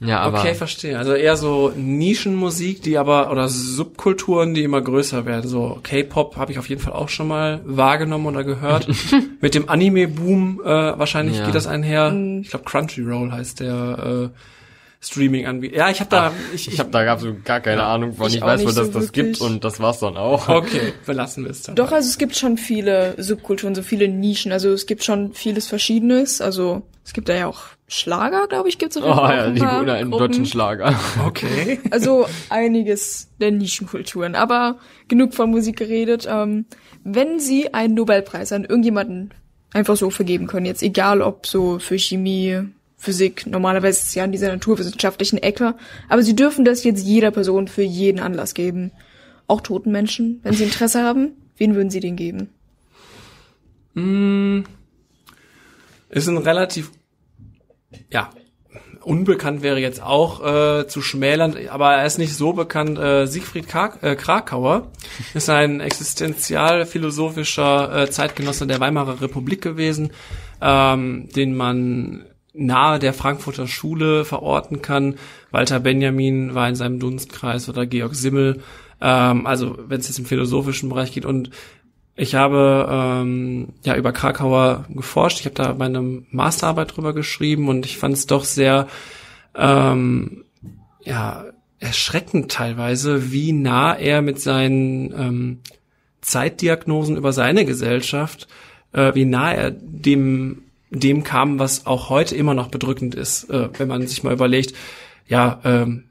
[0.00, 0.98] Ja, aber Okay, verstehe.
[0.98, 5.48] Also eher so Nischenmusik, die aber, oder Subkulturen, die immer größer werden.
[5.48, 8.86] So K-Pop habe ich auf jeden Fall auch schon mal wahrgenommen oder gehört.
[9.40, 11.46] Mit dem Anime-Boom äh, wahrscheinlich Ja.
[11.46, 12.12] geht das einher.
[12.42, 14.38] Ich glaube Crunchyroll heißt der äh,
[15.04, 15.76] Streaming-Anbieter.
[15.76, 18.28] Ja, ich habe da, ich, ich habe da gar, so gar keine Ahnung von.
[18.28, 19.40] ich Ich, weiß nicht dass so das gibt wirklich.
[19.40, 20.48] und das war's dann auch.
[20.48, 21.76] Okay, belassen wir es dann.
[21.76, 24.52] Doch, also es gibt schon viele Subkulturen, so viele Nischen.
[24.52, 26.40] Also es gibt schon vieles Verschiedenes.
[26.40, 29.36] Also es gibt da ja auch Schlager, glaube ich, gibt's auf Oh jeden Fall auch
[29.36, 30.10] ja, ein die guten Gruppen.
[30.18, 30.98] deutschen Schlager.
[31.26, 31.78] Okay.
[31.90, 34.34] Also einiges der Nischenkulturen.
[34.34, 36.26] Aber genug von Musik geredet.
[36.28, 36.64] Ähm,
[37.04, 39.34] wenn Sie einen Nobelpreis an irgendjemanden
[39.74, 42.60] einfach so vergeben können, jetzt egal ob so für Chemie,
[43.04, 45.74] Physik, normalerweise ist es ja in dieser naturwissenschaftlichen Ecke,
[46.08, 48.92] aber Sie dürfen das jetzt jeder Person für jeden Anlass geben.
[49.46, 52.48] Auch toten Menschen, wenn Sie Interesse haben, wen würden Sie den geben?
[56.08, 56.90] Ist ein relativ,
[58.10, 58.30] ja,
[59.04, 62.98] unbekannt wäre jetzt auch äh, zu schmälern, aber er ist nicht so bekannt.
[62.98, 64.90] Äh, Siegfried Krak äh, Krakauer
[65.34, 70.10] ist ein existenzial-philosophischer äh, Zeitgenosse der Weimarer Republik gewesen,
[70.60, 75.16] ähm, den man nahe der Frankfurter Schule verorten kann.
[75.50, 78.62] Walter Benjamin war in seinem Dunstkreis oder Georg Simmel.
[79.00, 81.50] Ähm, also wenn es jetzt im philosophischen Bereich geht und
[82.16, 85.40] ich habe ähm, ja über Krakauer geforscht.
[85.40, 88.86] Ich habe da meine Masterarbeit drüber geschrieben und ich fand es doch sehr
[89.56, 90.44] ähm,
[91.02, 91.46] ja
[91.80, 95.60] erschreckend teilweise, wie nah er mit seinen ähm,
[96.20, 98.46] Zeitdiagnosen über seine Gesellschaft,
[98.92, 100.63] äh, wie nah er dem
[100.94, 104.74] dem kam, was auch heute immer noch bedrückend ist, äh, wenn man sich mal überlegt,
[105.26, 106.04] ja, ähm,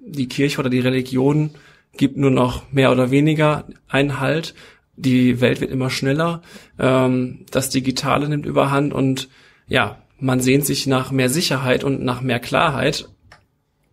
[0.00, 1.50] die Kirche oder die Religion
[1.96, 4.54] gibt nur noch mehr oder weniger einen Halt.
[4.96, 6.42] Die Welt wird immer schneller,
[6.78, 9.28] ähm, das Digitale nimmt überhand und
[9.68, 13.08] ja, man sehnt sich nach mehr Sicherheit und nach mehr Klarheit.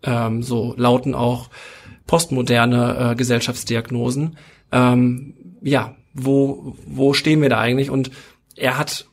[0.01, 1.49] Ähm, so lauten auch
[2.07, 4.37] postmoderne äh, Gesellschaftsdiagnosen.
[4.71, 7.89] Ähm, ja, wo, wo stehen wir da eigentlich?
[7.89, 8.11] Und
[8.55, 9.07] er hat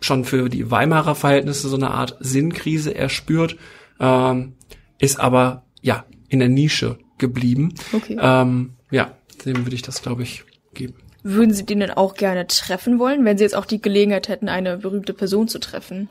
[0.00, 3.56] schon für die Weimarer Verhältnisse so eine Art Sinnkrise erspürt,
[4.00, 4.54] ähm,
[4.98, 7.74] ist aber ja in der Nische geblieben.
[7.92, 8.16] Okay.
[8.20, 9.12] Ähm, ja,
[9.44, 10.94] dem würde ich das, glaube ich, geben.
[11.22, 14.48] Würden Sie den denn auch gerne treffen wollen, wenn Sie jetzt auch die Gelegenheit hätten,
[14.48, 16.08] eine berühmte Person zu treffen?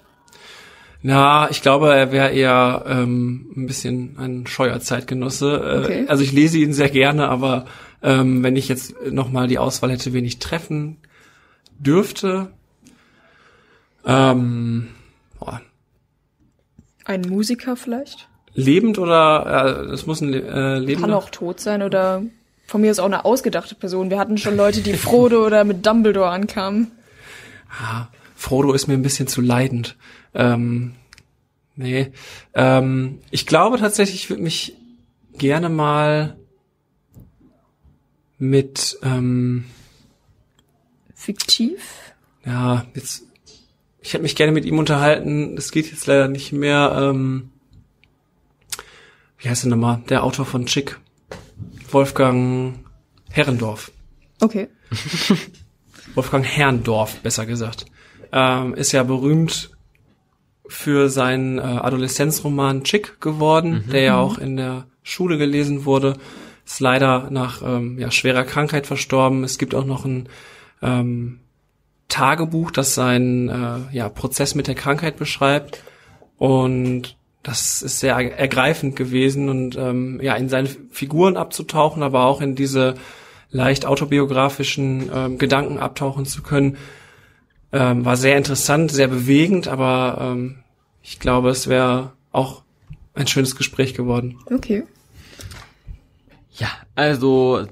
[1.01, 5.53] Na, ich glaube, er wäre eher ähm, ein bisschen ein scheuer Zeitgenosse.
[5.55, 6.05] Äh, Okay.
[6.07, 7.65] Also ich lese ihn sehr gerne, aber
[8.01, 10.97] ähm, wenn ich jetzt nochmal die Auswahl hätte, wen ich treffen
[11.77, 12.51] dürfte,
[14.05, 14.89] ähm,
[15.39, 15.61] boah,
[17.05, 18.27] Ein Musiker vielleicht?
[18.53, 21.07] lebend oder äh, es muss ein äh, lebender.
[21.09, 22.23] Kann auch tot sein oder
[22.67, 24.09] von mir ist auch eine ausgedachte Person.
[24.09, 26.91] Wir hatten schon Leute, die Frodo oder mit Dumbledore ankamen.
[27.69, 29.97] Ah, Frodo ist mir ein bisschen zu leidend.
[30.33, 30.93] Ähm,
[31.75, 32.11] nee.
[32.53, 34.75] Ähm, ich glaube tatsächlich, ich würde mich
[35.33, 36.37] gerne mal
[38.37, 39.65] mit, ähm,
[41.13, 41.81] Fiktiv?
[42.45, 43.23] ja, jetzt,
[44.05, 45.55] ich hätte mich gerne mit ihm unterhalten.
[45.55, 46.95] Das geht jetzt leider nicht mehr.
[46.95, 47.49] Ähm,
[49.39, 50.03] wie heißt er nochmal?
[50.09, 50.99] Der Autor von Chick.
[51.89, 52.85] Wolfgang
[53.31, 53.91] Herrendorf.
[54.41, 54.69] Okay.
[56.13, 57.87] Wolfgang Herrndorf, besser gesagt,
[58.31, 59.71] ähm, ist ja berühmt
[60.67, 66.17] für seinen äh, Adoleszenzroman Chick geworden, der ja auch in der Schule gelesen wurde.
[66.63, 69.43] ist leider nach ähm, ja, schwerer Krankheit verstorben.
[69.43, 70.29] Es gibt auch noch ein
[70.83, 71.39] ähm,
[72.07, 75.83] Tagebuch, das seinen äh, ja, Prozess mit der Krankheit beschreibt.
[76.37, 82.41] Und das ist sehr ergreifend gewesen und ähm, ja, in seine Figuren abzutauchen, aber auch
[82.41, 82.95] in diese
[83.51, 86.77] leicht autobiografischen ähm, Gedanken abtauchen zu können,
[87.71, 90.63] ähm, war sehr interessant, sehr bewegend, aber ähm,
[91.03, 92.63] ich glaube, es wäre auch
[93.13, 94.39] ein schönes Gespräch geworden.
[94.51, 94.83] Okay.
[96.53, 97.67] Ja, also,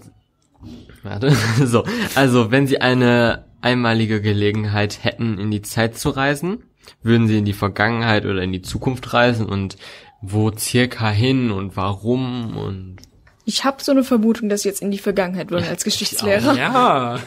[1.02, 1.84] warte, so,
[2.16, 6.64] also wenn Sie eine einmalige Gelegenheit hätten, in die Zeit zu reisen,
[7.02, 9.78] würden Sie in die Vergangenheit oder in die Zukunft reisen und
[10.22, 12.98] wo circa hin und warum und
[13.46, 16.56] Ich habe so eine Vermutung, dass Sie jetzt in die Vergangenheit wollen als Geschichtslehrer.
[16.56, 17.20] Ja,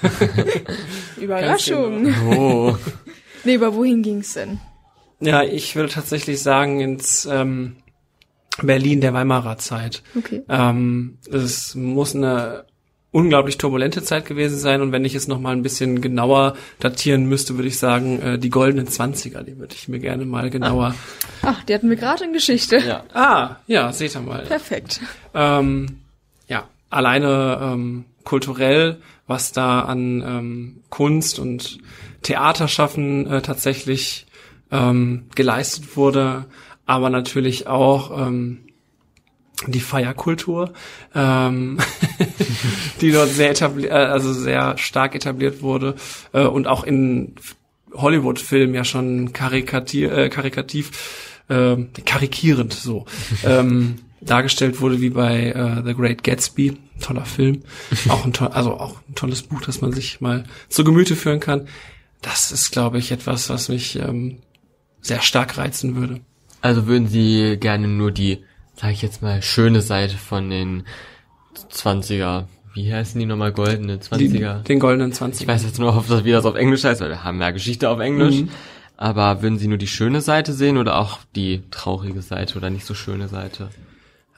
[1.21, 2.15] Überraschung.
[2.31, 2.77] oh,
[3.45, 4.59] Nee, aber wohin ging's denn?
[5.21, 7.77] ja, ich würde tatsächlich sagen ins ähm,
[8.63, 10.03] Berlin der Weimarer Zeit.
[10.17, 10.43] Okay.
[10.49, 12.65] Ähm, es muss eine
[13.17, 17.25] unglaublich turbulente Zeit gewesen sein und wenn ich es noch mal ein bisschen genauer datieren
[17.25, 20.95] müsste, würde ich sagen, äh, die goldenen Zwanziger, die würde ich mir gerne mal genauer.
[21.41, 22.77] Ach, die hatten wir gerade in Geschichte.
[22.77, 23.05] ja.
[23.15, 24.43] Ah, ja, seht ihr mal.
[24.43, 25.01] Perfekt.
[25.33, 26.01] Ähm,
[26.47, 31.79] ja, alleine ähm, kulturell, was da an ähm, Kunst und
[32.21, 34.27] Theaterschaffen äh, tatsächlich
[34.71, 36.45] ähm, geleistet wurde,
[36.85, 38.66] aber natürlich auch ähm,
[39.67, 40.73] die Feierkultur,
[41.15, 41.79] ähm,
[43.01, 45.95] die dort sehr etabliert, äh, also sehr stark etabliert wurde
[46.33, 47.35] äh, und auch in
[47.95, 53.07] Hollywood-Filmen ja schon karikatier, äh, karikativ, äh, karikierend so
[53.45, 57.63] ähm, dargestellt wurde, wie bei äh, The Great Gatsby, toller Film,
[58.09, 61.41] auch ein toll, also auch ein tolles Buch, das man sich mal zu Gemüte führen
[61.41, 61.69] kann.
[62.23, 64.39] Das ist, glaube ich, etwas, was mich ähm,
[65.01, 66.21] sehr stark reizen würde.
[66.63, 68.43] Also würden Sie gerne nur die,
[68.77, 70.85] sag ich jetzt mal, schöne Seite von den
[71.73, 74.63] 20er, wie heißen die nochmal, goldene Die, 20er?
[74.63, 77.09] den goldenen 20 Ich weiß jetzt nur, ob das, wie das auf Englisch heißt, weil
[77.09, 78.37] wir haben ja Geschichte auf Englisch.
[78.43, 78.49] Mhm.
[78.99, 82.87] Aber würden Sie nur die schöne Seite sehen oder auch die traurige Seite oder nicht
[82.87, 83.69] so schöne Seite?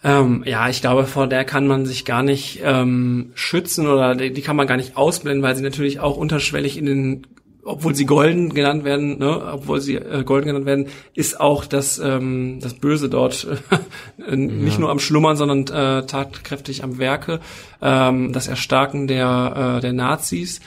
[0.03, 4.33] Ähm, ja, ich glaube, vor der kann man sich gar nicht ähm, schützen oder die,
[4.33, 7.27] die kann man gar nicht ausblenden, weil sie natürlich auch unterschwellig in den,
[7.65, 11.99] obwohl sie golden genannt werden, ne, obwohl sie äh, golden genannt werden, ist auch das
[11.99, 13.47] ähm, das Böse dort
[14.27, 17.41] äh, nicht nur am Schlummern, sondern äh, tatkräftig am Werke.
[17.83, 20.61] Ähm, das Erstarken der äh, der Nazis.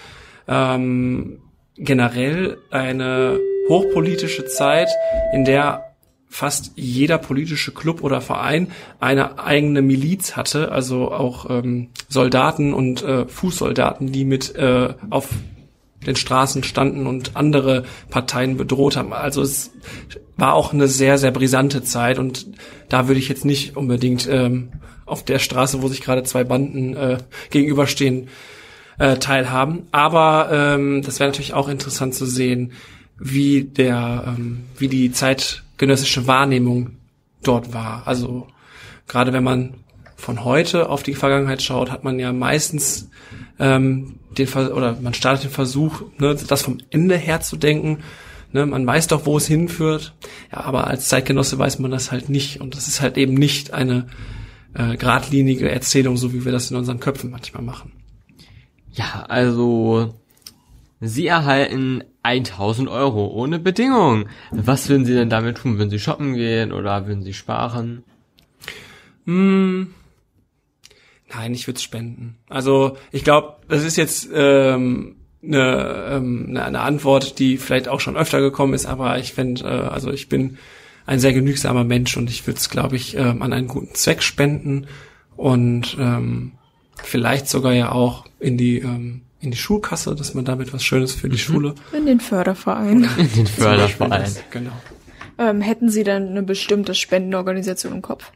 [0.47, 1.39] Ähm,
[1.77, 4.89] generell eine hochpolitische Zeit,
[5.33, 5.91] in der
[6.27, 13.03] fast jeder politische Club oder Verein eine eigene Miliz hatte, also auch ähm, Soldaten und
[13.03, 15.27] äh, Fußsoldaten, die mit äh, auf
[16.05, 19.13] den Straßen standen und andere Parteien bedroht haben.
[19.13, 19.71] Also es
[20.37, 22.47] war auch eine sehr, sehr brisante Zeit und
[22.89, 24.71] da würde ich jetzt nicht unbedingt ähm,
[25.05, 27.17] auf der Straße, wo sich gerade zwei Banden äh,
[27.49, 28.29] gegenüberstehen,
[28.97, 29.87] äh, teilhaben.
[29.91, 32.71] Aber ähm, das wäre natürlich auch interessant zu sehen,
[33.19, 36.97] wie der, ähm, wie die zeitgenössische Wahrnehmung
[37.43, 38.07] dort war.
[38.07, 38.47] Also
[39.07, 39.75] gerade wenn man
[40.15, 43.09] von heute auf die Vergangenheit schaut, hat man ja meistens
[43.59, 47.99] ähm, den Ver oder man startet den Versuch, ne, das vom Ende her zu denken.
[48.53, 50.13] Ne, man weiß doch, wo es hinführt.
[50.51, 52.59] Ja, aber als Zeitgenosse weiß man das halt nicht.
[52.59, 54.07] Und das ist halt eben nicht eine
[54.73, 57.93] äh, geradlinige Erzählung, so wie wir das in unseren Köpfen manchmal machen.
[58.91, 60.13] Ja, also
[60.99, 64.27] Sie erhalten 1000 Euro ohne Bedingung.
[64.51, 65.77] Was würden Sie denn damit tun?
[65.77, 68.03] Würden Sie shoppen gehen oder würden Sie sparen?
[69.25, 69.93] Hm.
[71.33, 72.37] Nein, ich würde es spenden.
[72.49, 77.99] Also ich glaube, das ist jetzt ähm, eine, ähm, eine, eine Antwort, die vielleicht auch
[77.99, 80.57] schon öfter gekommen ist, aber ich finde, äh, also ich bin
[81.05, 84.23] ein sehr genügsamer Mensch und ich würde es, glaube ich, ähm, an einen guten Zweck
[84.23, 84.87] spenden
[85.35, 86.53] und ähm,
[87.03, 91.15] vielleicht sogar ja auch in die ähm, in die Schulkasse, dass man damit was Schönes
[91.15, 91.73] für die Schule.
[91.97, 93.09] In den Förderverein.
[93.17, 94.31] In den Förderverein.
[94.51, 94.71] Genau.
[95.39, 98.31] Ähm, hätten Sie dann eine bestimmte Spendenorganisation im Kopf?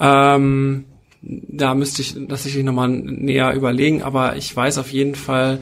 [0.00, 0.86] Ähm,
[1.28, 5.60] da müsste ich das sicherlich nochmal näher überlegen, aber ich weiß auf jeden Fall,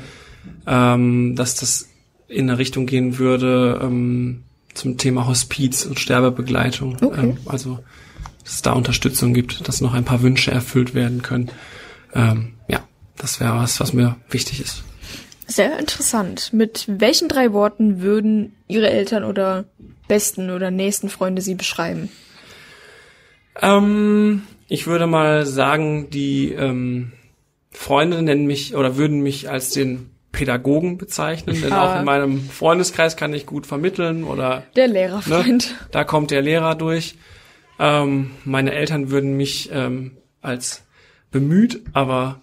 [0.66, 1.88] ähm, dass das
[2.28, 6.96] in eine Richtung gehen würde ähm, zum Thema Hospiz und Sterbebegleitung.
[7.00, 7.20] Okay.
[7.20, 7.80] Ähm, also,
[8.44, 11.50] dass es da Unterstützung gibt, dass noch ein paar Wünsche erfüllt werden können.
[12.14, 12.84] Ähm, ja,
[13.16, 14.84] das wäre was, was mir wichtig ist.
[15.48, 16.52] Sehr interessant.
[16.52, 19.64] Mit welchen drei Worten würden Ihre Eltern oder
[20.08, 22.08] besten oder nächsten Freunde Sie beschreiben?
[23.62, 27.12] Ähm, ich würde mal sagen, die ähm,
[27.70, 31.94] Freunde nennen mich oder würden mich als den Pädagogen bezeichnen, denn Ah.
[31.94, 35.74] auch in meinem Freundeskreis kann ich gut vermitteln oder Der Lehrerfreund.
[35.92, 37.14] da kommt der Lehrer durch.
[37.78, 40.82] Ähm, meine Eltern würden mich ähm, als
[41.30, 42.40] bemüht, aber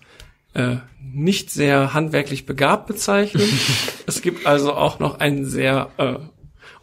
[0.54, 3.44] äh, nicht sehr handwerklich begabt bezeichnen.
[4.08, 6.16] es gibt also auch noch einen sehr äh,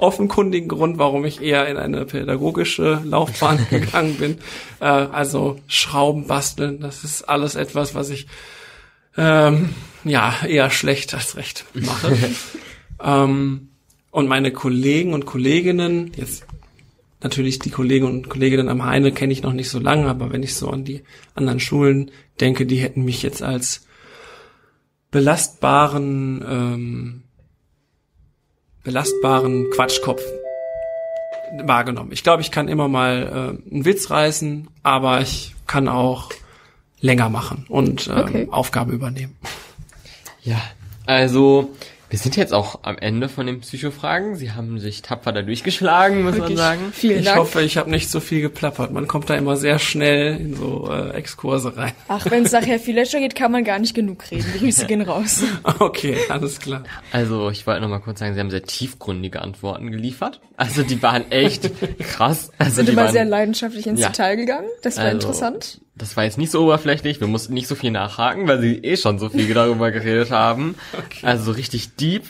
[0.01, 4.39] offenkundigen Grund, warum ich eher in eine pädagogische Laufbahn gegangen bin.
[4.81, 8.27] Äh, also Schrauben basteln, das ist alles etwas, was ich
[9.17, 9.71] ähm,
[10.05, 12.17] ja eher schlecht als recht mache.
[13.03, 13.69] ähm,
[14.11, 16.45] und meine Kollegen und Kolleginnen, jetzt
[17.23, 20.43] natürlich die Kollegen und Kolleginnen am Heine kenne ich noch nicht so lange, aber wenn
[20.43, 21.03] ich so an die
[21.35, 23.87] anderen Schulen denke, die hätten mich jetzt als
[25.11, 27.23] belastbaren ähm,
[28.85, 30.23] belastbaren Quatschkopf
[31.65, 32.13] wahrgenommen.
[32.13, 36.31] Ich glaube, ich kann immer mal äh, einen Witz reißen, aber ich kann auch
[37.01, 38.49] länger machen und ähm, Okay.
[38.51, 39.37] Aufgaben übernehmen.
[40.43, 40.61] Ja,
[41.07, 41.71] also
[42.11, 44.35] wir sind jetzt auch am Ende von den Psychofragen.
[44.35, 46.59] Sie haben sich tapfer da durchgeschlagen, muss man Wirklich.
[46.59, 46.81] sagen.
[46.93, 47.39] Vielen ich Dank.
[47.39, 48.91] hoffe, ich habe nicht so viel geplappert.
[48.91, 51.93] Man kommt da immer sehr schnell in so äh, Exkurse rein.
[52.09, 54.47] Ach, wenn es nachher viel lächer geht, kann man gar nicht genug reden.
[54.59, 55.43] Grüße gehen raus.
[55.79, 56.83] Okay, alles klar.
[57.13, 60.41] Also ich wollte noch mal kurz sagen, Sie haben sehr tiefgründige Antworten geliefert.
[60.57, 62.51] Also die waren echt krass.
[62.59, 64.09] Also Sind die immer waren, sehr leidenschaftlich ins Ja.
[64.09, 64.67] Detail gegangen.
[64.83, 65.81] Das war Also, interessant.
[66.01, 67.21] Das war jetzt nicht so oberflächlich.
[67.21, 70.75] Wir mussten nicht so viel nachhaken, weil Sie eh schon so viel darüber geredet haben.
[71.23, 72.25] Also so richtig deep.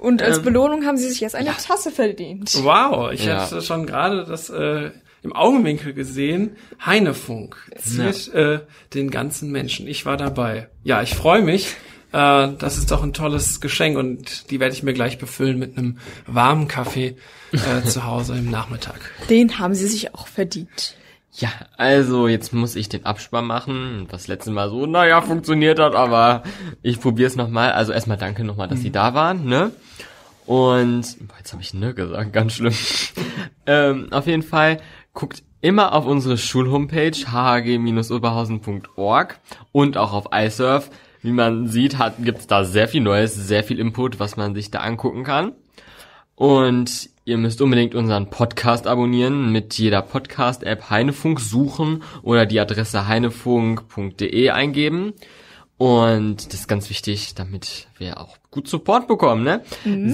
[0.00, 2.52] Und als ähm, Belohnung haben sie sich jetzt eine Tasse verdient.
[2.62, 3.42] Wow, ich Ja.
[3.42, 4.90] hatte schon gerade das äh,
[5.22, 6.56] im Augenwinkel gesehen.
[6.84, 8.60] Heinefunk ziert äh,
[8.94, 9.86] den ganzen Menschen.
[9.86, 10.68] Ich war dabei.
[10.82, 11.68] Ja, ich freue mich.
[12.12, 15.76] Äh, das ist doch ein tolles Geschenk und die werde ich mir gleich befüllen mit
[15.78, 17.16] einem warmen Kaffee
[17.52, 18.98] äh, zu Hause im Nachmittag.
[19.30, 20.94] Den haben sie sich auch verdient.
[21.38, 25.94] Ja, also jetzt muss ich den Abspann machen, was letztes Mal so, naja, funktioniert hat,
[25.94, 26.42] aber
[26.82, 27.70] ich probiere es nochmal.
[27.70, 29.70] Also erstmal danke nochmal, dass Sie da waren, ne?
[30.46, 32.74] Und, jetzt habe ich ne gesagt, ganz schlimm.
[33.66, 34.80] ähm, auf jeden Fall,
[35.14, 39.38] guckt immer auf unsere Schulhomepage hhg-oberhausen.org
[39.70, 40.90] und auch auf iSurf.
[41.22, 44.72] Wie man sieht, hat, gibt's da sehr viel Neues, sehr viel Input, was man sich
[44.72, 45.52] da angucken kann.
[46.34, 53.06] Und ihr müsst unbedingt unseren Podcast abonnieren, mit jeder Podcast-App Heinefunk suchen oder die Adresse
[53.06, 55.12] heinefunk.de eingeben.
[55.76, 59.62] Und das ist ganz wichtig, damit wir auch gut Support bekommen, ne?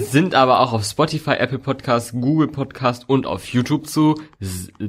[0.03, 4.21] Sind aber auch auf Spotify, Apple Podcast, Google Podcast und auf YouTube zu,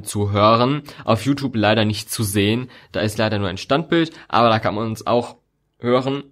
[0.03, 0.83] zu hören.
[1.05, 2.69] Auf YouTube leider nicht zu sehen.
[2.91, 5.37] Da ist leider nur ein Standbild, aber da kann man uns auch
[5.79, 6.23] hören.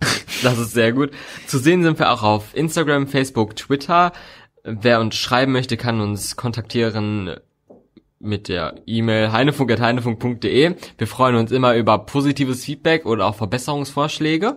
[0.44, 1.10] Das ist sehr gut.
[1.48, 4.12] Zu sehen sind wir auch auf Instagram, Facebook, Twitter.
[4.64, 7.36] Wer uns schreiben möchte, kann uns kontaktieren
[8.20, 10.74] mit der E-Mail heinefunk.heinefunk.de.
[10.96, 14.56] Wir freuen uns immer über positives Feedback oder auch Verbesserungsvorschläge.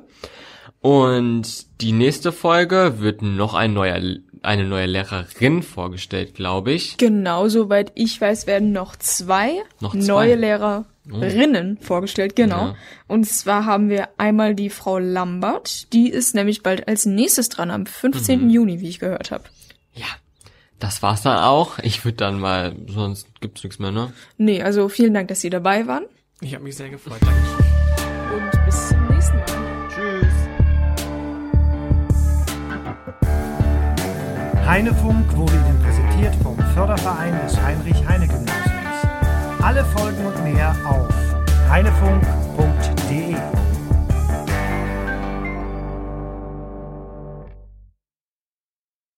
[0.80, 4.02] Und die nächste Folge wird noch ein neuer,
[4.42, 6.98] eine neue Lehrerin vorgestellt, glaube ich.
[6.98, 10.08] Genau, soweit ich weiß, werden noch zwei, Noch zwei.
[10.08, 12.70] neue Lehrerinnen vorgestellt, genau.
[12.70, 12.76] Ja.
[13.08, 17.70] Und zwar haben wir einmal die Frau Lambert, die ist nämlich bald als nächstes dran,
[17.70, 18.46] am 15.
[18.46, 18.50] Mhm.
[18.50, 19.44] Juni, wie ich gehört habe.
[19.94, 20.06] Ja,
[20.80, 21.78] das war's dann auch.
[21.80, 24.14] Ich würde dann mal, sonst gibt's nichts mehr, ne?
[24.38, 26.06] Nee, also vielen Dank, dass Sie dabei waren
[26.42, 27.20] Ich habe mich sehr gefreut.
[27.22, 27.66] Dankeschön.
[28.34, 29.88] und bis zum nächsten Mal.
[29.90, 30.34] Tschüss.
[34.66, 38.72] Heinefunk wurde Ihnen präsentiert vom Förderverein des Heinrich-Heine-Gymnasiums.
[39.62, 41.10] Alle Folgen und mehr auf
[41.70, 43.36] heinefunk.de.